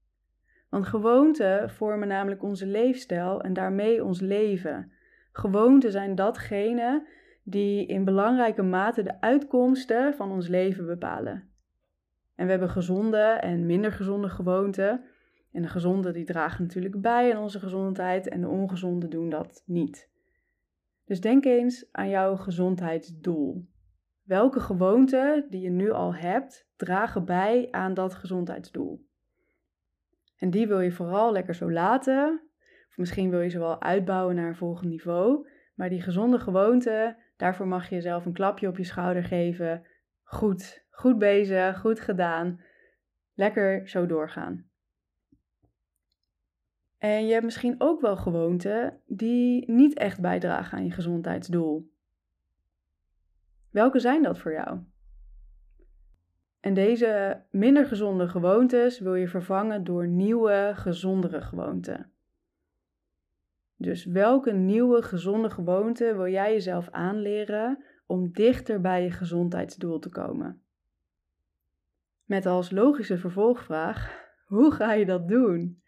Want 0.70 0.86
gewoonten 0.86 1.70
vormen 1.70 2.08
namelijk 2.08 2.44
onze 2.44 2.66
leefstijl 2.66 3.42
en 3.42 3.54
daarmee 3.54 4.04
ons 4.04 4.20
leven. 4.20 4.92
Gewoonten 5.32 5.92
zijn 5.92 6.16
datgene 6.16 7.08
die 7.44 7.86
in 7.86 8.04
belangrijke 8.04 8.62
mate 8.62 9.04
de 9.04 9.22
uitkomsten 9.22 10.14
van 10.14 10.32
ons 10.32 10.48
leven 10.48 10.86
bepalen. 10.86 11.50
En 12.36 12.46
we 12.46 12.52
hebben 12.52 12.70
gezonde 12.70 13.22
en 13.22 13.66
minder 13.66 13.92
gezonde 13.92 14.30
gewoonten. 14.30 15.04
En 15.52 15.62
de 15.62 15.68
gezonde 15.68 16.12
die 16.12 16.26
dragen 16.26 16.64
natuurlijk 16.64 17.02
bij 17.02 17.36
aan 17.36 17.42
onze 17.42 17.60
gezondheid 17.60 18.28
en 18.28 18.42
de 18.42 18.48
ongezonde 18.48 19.08
doen 19.08 19.30
dat 19.30 19.64
niet. 19.66 20.10
Dus 21.06 21.22
denk 21.22 21.46
eens 21.46 21.88
aan 21.92 22.10
jouw 22.10 22.36
gezondheidsdoel. 22.36 23.66
Welke 24.28 24.60
gewoonten 24.60 25.46
die 25.50 25.62
je 25.62 25.70
nu 25.70 25.92
al 25.92 26.16
hebt 26.16 26.68
dragen 26.76 27.26
bij 27.26 27.68
aan 27.72 27.94
dat 27.94 28.14
gezondheidsdoel? 28.14 29.06
En 30.38 30.50
die 30.50 30.68
wil 30.68 30.80
je 30.80 30.92
vooral 30.92 31.32
lekker 31.32 31.56
zo 31.56 31.72
laten. 31.72 32.42
Of 32.90 32.98
misschien 32.98 33.30
wil 33.30 33.42
je 33.42 33.50
ze 33.50 33.60
wel 33.60 33.82
uitbouwen 33.82 34.36
naar 34.36 34.48
een 34.48 34.56
volgend 34.56 34.90
niveau. 34.90 35.50
Maar 35.76 35.90
die 35.90 36.02
gezonde 36.02 36.40
gewoonten, 36.40 37.18
daarvoor 37.38 37.68
mag 37.68 37.90
je 37.90 37.96
jezelf 37.96 38.26
een 38.26 38.34
klapje 38.34 38.68
op 38.68 38.78
je 38.78 38.84
schouder 38.84 39.24
geven. 39.24 39.86
Goed, 40.24 40.86
goed 40.90 41.18
bezig, 41.18 41.80
goed 41.80 42.00
gedaan. 42.00 42.62
Lekker 43.34 43.88
zo 43.90 44.06
doorgaan. 44.06 44.70
En 46.98 47.26
je 47.26 47.32
hebt 47.32 47.46
misschien 47.46 47.76
ook 47.78 48.02
wel 48.02 48.18
gewoonten 48.18 49.02
die 49.06 49.72
niet 49.72 49.98
echt 49.98 50.22
bijdragen 50.22 50.78
aan 50.78 50.86
je 50.86 50.92
gezondheidsdoel. 50.92 51.96
Welke 53.78 54.00
zijn 54.00 54.24
dat 54.24 54.40
voor 54.40 54.52
jou? 54.52 54.80
En 56.60 56.74
deze 56.74 57.42
minder 57.52 57.86
gezonde 57.86 58.28
gewoontes 58.28 59.00
wil 59.00 59.16
je 59.16 59.28
vervangen 59.28 59.84
door 59.84 60.08
nieuwe, 60.08 60.72
gezondere 60.76 61.42
gewoonten. 61.42 62.12
Dus 63.76 64.06
welke 64.06 64.52
nieuwe, 64.52 65.02
gezonde 65.02 65.50
gewoonte 65.50 66.16
wil 66.16 66.28
jij 66.28 66.52
jezelf 66.52 66.90
aanleren 66.90 67.84
om 68.06 68.32
dichter 68.32 68.82
bij 68.82 69.04
je 69.04 69.12
gezondheidsdoel 69.12 70.00
te 70.00 70.10
komen? 70.10 70.62
Met 72.26 72.46
als 72.46 72.72
logische 72.72 73.18
vervolgvraag: 73.18 74.26
hoe 74.46 74.72
ga 74.72 74.94
je 74.94 75.06
dat 75.06 75.28
doen? 75.28 75.82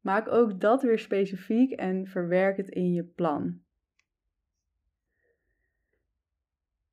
Maak 0.00 0.28
ook 0.28 0.60
dat 0.60 0.82
weer 0.82 0.98
specifiek 0.98 1.72
en 1.72 2.06
verwerk 2.06 2.56
het 2.56 2.68
in 2.68 2.92
je 2.92 3.04
plan. 3.04 3.66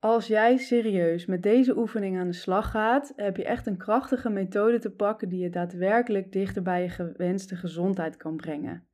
Als 0.05 0.27
jij 0.27 0.57
serieus 0.57 1.25
met 1.25 1.43
deze 1.43 1.77
oefening 1.77 2.17
aan 2.17 2.27
de 2.27 2.33
slag 2.33 2.71
gaat, 2.71 3.13
heb 3.15 3.37
je 3.37 3.43
echt 3.43 3.67
een 3.67 3.77
krachtige 3.77 4.29
methode 4.29 4.79
te 4.79 4.91
pakken 4.91 5.29
die 5.29 5.39
je 5.39 5.49
daadwerkelijk 5.49 6.31
dichter 6.31 6.61
bij 6.61 6.81
je 6.81 6.89
gewenste 6.89 7.55
gezondheid 7.55 8.17
kan 8.17 8.35
brengen. 8.35 8.87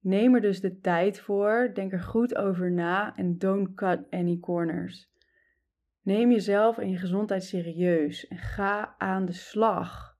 Neem 0.00 0.34
er 0.34 0.40
dus 0.40 0.60
de 0.60 0.80
tijd 0.80 1.20
voor, 1.20 1.70
denk 1.74 1.92
er 1.92 2.00
goed 2.00 2.36
over 2.36 2.72
na 2.72 3.16
en 3.16 3.38
don't 3.38 3.74
cut 3.74 4.10
any 4.10 4.38
corners. 4.40 5.10
Neem 6.02 6.30
jezelf 6.30 6.78
en 6.78 6.90
je 6.90 6.96
gezondheid 6.96 7.44
serieus 7.44 8.28
en 8.28 8.38
ga 8.38 8.94
aan 8.98 9.24
de 9.24 9.32
slag. 9.32 10.16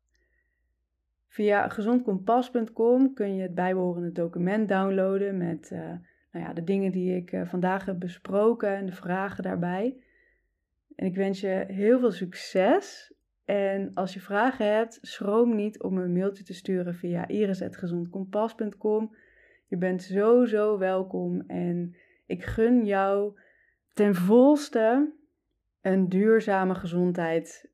Via 1.28 1.68
gezondkompas.com 1.68 3.14
kun 3.14 3.34
je 3.34 3.42
het 3.42 3.54
bijbehorende 3.54 4.12
document 4.12 4.68
downloaden 4.68 5.36
met 5.38 5.70
uh, 5.72 5.92
nou 6.36 6.48
ja, 6.48 6.54
de 6.54 6.64
dingen 6.64 6.92
die 6.92 7.16
ik 7.16 7.32
uh, 7.32 7.46
vandaag 7.46 7.84
heb 7.84 7.98
besproken 7.98 8.76
en 8.76 8.86
de 8.86 8.92
vragen 8.92 9.42
daarbij. 9.42 9.96
En 10.94 11.06
ik 11.06 11.14
wens 11.16 11.40
je 11.40 11.64
heel 11.68 11.98
veel 11.98 12.10
succes. 12.10 13.14
En 13.44 13.90
als 13.94 14.14
je 14.14 14.20
vragen 14.20 14.74
hebt, 14.74 14.98
schroom 15.00 15.54
niet 15.54 15.82
om 15.82 15.98
een 15.98 16.12
mailtje 16.12 16.44
te 16.44 16.54
sturen 16.54 16.94
via 16.94 17.28
iris.gezondkompas.com. 17.28 19.16
Je 19.66 19.76
bent 19.76 20.02
sowieso 20.02 20.78
welkom 20.78 21.40
en 21.46 21.96
ik 22.26 22.44
gun 22.44 22.84
jou 22.84 23.38
ten 23.92 24.14
volste 24.14 25.12
een 25.80 26.08
duurzame 26.08 26.74
gezondheid 26.74 27.70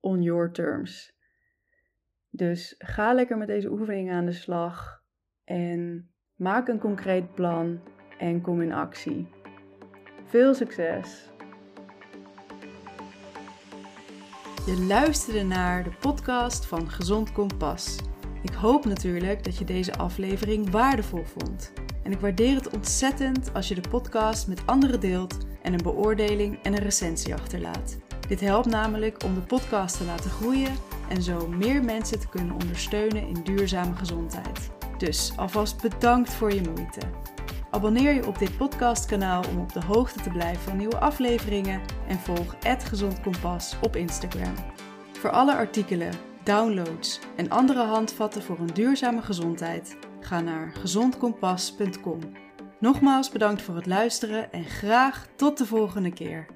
on 0.00 0.22
your 0.22 0.52
terms. 0.52 1.14
Dus 2.30 2.74
ga 2.78 3.14
lekker 3.14 3.36
met 3.36 3.48
deze 3.48 3.70
oefening 3.70 4.10
aan 4.10 4.26
de 4.26 4.32
slag 4.32 5.02
en 5.44 6.10
maak 6.34 6.68
een 6.68 6.78
concreet 6.78 7.34
plan 7.34 7.80
en 8.18 8.40
kom 8.40 8.62
in 8.62 8.72
actie. 8.72 9.26
Veel 10.26 10.54
succes! 10.54 11.30
Je 14.66 14.84
luisterde 14.88 15.44
naar 15.44 15.84
de 15.84 15.90
podcast 16.00 16.66
van 16.66 16.90
Gezond 16.90 17.32
Kompas. 17.32 17.96
Ik 18.42 18.52
hoop 18.52 18.84
natuurlijk 18.84 19.44
dat 19.44 19.58
je 19.58 19.64
deze 19.64 19.96
aflevering 19.96 20.70
waardevol 20.70 21.24
vond. 21.24 21.72
En 22.02 22.12
ik 22.12 22.20
waardeer 22.20 22.54
het 22.54 22.74
ontzettend 22.74 23.54
als 23.54 23.68
je 23.68 23.74
de 23.74 23.88
podcast 23.88 24.48
met 24.48 24.66
anderen 24.66 25.00
deelt 25.00 25.46
en 25.62 25.72
een 25.72 25.82
beoordeling 25.82 26.62
en 26.62 26.72
een 26.72 26.82
recensie 26.82 27.34
achterlaat. 27.34 27.98
Dit 28.28 28.40
helpt 28.40 28.66
namelijk 28.66 29.22
om 29.24 29.34
de 29.34 29.40
podcast 29.40 29.98
te 29.98 30.04
laten 30.04 30.30
groeien 30.30 30.74
en 31.08 31.22
zo 31.22 31.48
meer 31.48 31.84
mensen 31.84 32.20
te 32.20 32.28
kunnen 32.28 32.54
ondersteunen 32.54 33.28
in 33.28 33.42
duurzame 33.44 33.94
gezondheid. 33.94 34.70
Dus 34.98 35.32
alvast 35.36 35.82
bedankt 35.82 36.34
voor 36.34 36.52
je 36.52 36.60
moeite. 36.60 37.00
Abonneer 37.70 38.12
je 38.12 38.26
op 38.26 38.38
dit 38.38 38.56
podcastkanaal 38.56 39.44
om 39.50 39.60
op 39.60 39.72
de 39.72 39.84
hoogte 39.84 40.20
te 40.20 40.30
blijven 40.30 40.62
van 40.62 40.76
nieuwe 40.76 40.98
afleveringen 40.98 41.80
en 42.08 42.18
volg 42.18 42.56
Gezond 42.78 43.20
Kompas 43.20 43.76
op 43.82 43.96
Instagram. 43.96 44.54
Voor 45.12 45.30
alle 45.30 45.54
artikelen, 45.54 46.12
downloads 46.42 47.20
en 47.36 47.50
andere 47.50 47.82
handvatten 47.82 48.42
voor 48.42 48.58
een 48.58 48.74
duurzame 48.74 49.22
gezondheid, 49.22 49.96
ga 50.20 50.40
naar 50.40 50.72
gezondkompas.com. 50.74 52.20
Nogmaals 52.80 53.30
bedankt 53.30 53.62
voor 53.62 53.74
het 53.76 53.86
luisteren 53.86 54.52
en 54.52 54.64
graag 54.64 55.26
tot 55.36 55.58
de 55.58 55.66
volgende 55.66 56.12
keer. 56.12 56.46